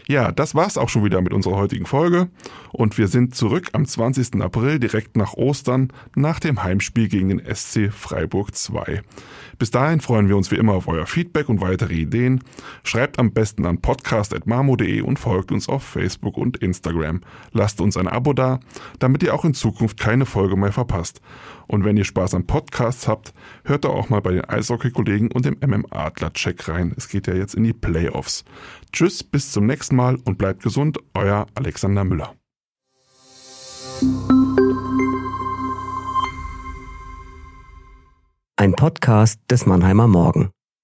Ja, 0.07 0.31
das 0.31 0.53
war's 0.53 0.77
auch 0.77 0.89
schon 0.89 1.03
wieder 1.03 1.19
mit 1.21 1.33
unserer 1.33 1.55
heutigen 1.55 1.87
Folge 1.87 2.29
und 2.71 2.97
wir 2.99 3.07
sind 3.07 3.33
zurück 3.33 3.69
am 3.71 3.85
20. 3.85 4.39
April 4.39 4.77
direkt 4.77 5.17
nach 5.17 5.33
Ostern 5.33 5.91
nach 6.15 6.39
dem 6.39 6.61
Heimspiel 6.61 7.07
gegen 7.07 7.29
den 7.29 7.41
SC 7.55 7.91
Freiburg 7.91 8.53
2. 8.53 9.01
Bis 9.57 9.71
dahin 9.71 10.01
freuen 10.01 10.27
wir 10.27 10.37
uns 10.37 10.51
wie 10.51 10.57
immer 10.57 10.73
auf 10.73 10.87
euer 10.87 11.07
Feedback 11.07 11.49
und 11.49 11.59
weitere 11.59 11.93
Ideen. 11.93 12.43
Schreibt 12.83 13.17
am 13.17 13.31
besten 13.31 13.65
an 13.65 13.81
podcast.marmo.de 13.81 15.01
und 15.01 15.17
folgt 15.17 15.51
uns 15.51 15.69
auf 15.69 15.83
Facebook 15.83 16.37
und 16.37 16.57
Instagram. 16.57 17.21
Lasst 17.51 17.81
uns 17.81 17.97
ein 17.97 18.07
Abo 18.07 18.33
da, 18.33 18.59
damit 18.99 19.23
ihr 19.23 19.33
auch 19.33 19.45
in 19.45 19.55
Zukunft 19.55 19.99
keine 19.99 20.27
Folge 20.27 20.55
mehr 20.55 20.73
verpasst. 20.73 21.21
Und 21.67 21.83
wenn 21.83 21.97
ihr 21.97 22.05
Spaß 22.05 22.35
an 22.35 22.45
Podcasts 22.45 23.07
habt, 23.07 23.33
hört 23.63 23.85
doch 23.85 23.95
auch 23.95 24.09
mal 24.09 24.21
bei 24.21 24.33
den 24.33 24.45
Eishockey-Kollegen 24.45 25.31
und 25.31 25.45
dem 25.45 25.57
MM 25.61 25.85
Adler-Check 25.89 26.67
rein. 26.67 26.93
Es 26.95 27.09
geht 27.09 27.25
ja 27.25 27.33
jetzt 27.33 27.55
in 27.55 27.63
die 27.63 27.73
Playoffs. 27.73 28.45
Tschüss, 28.95 29.25
bis 29.25 29.51
zum 29.51 29.65
nächsten 29.65 29.97
Mal 29.97 30.15
und 30.23 30.37
bleibt 30.37 30.63
gesund, 30.63 30.99
euer 31.13 31.47
Alexander 31.53 32.05
Müller. 32.05 32.33
Ein 38.55 38.71
Podcast 38.71 39.41
des 39.51 39.65
Mannheimer 39.65 40.07
Morgen. 40.07 40.54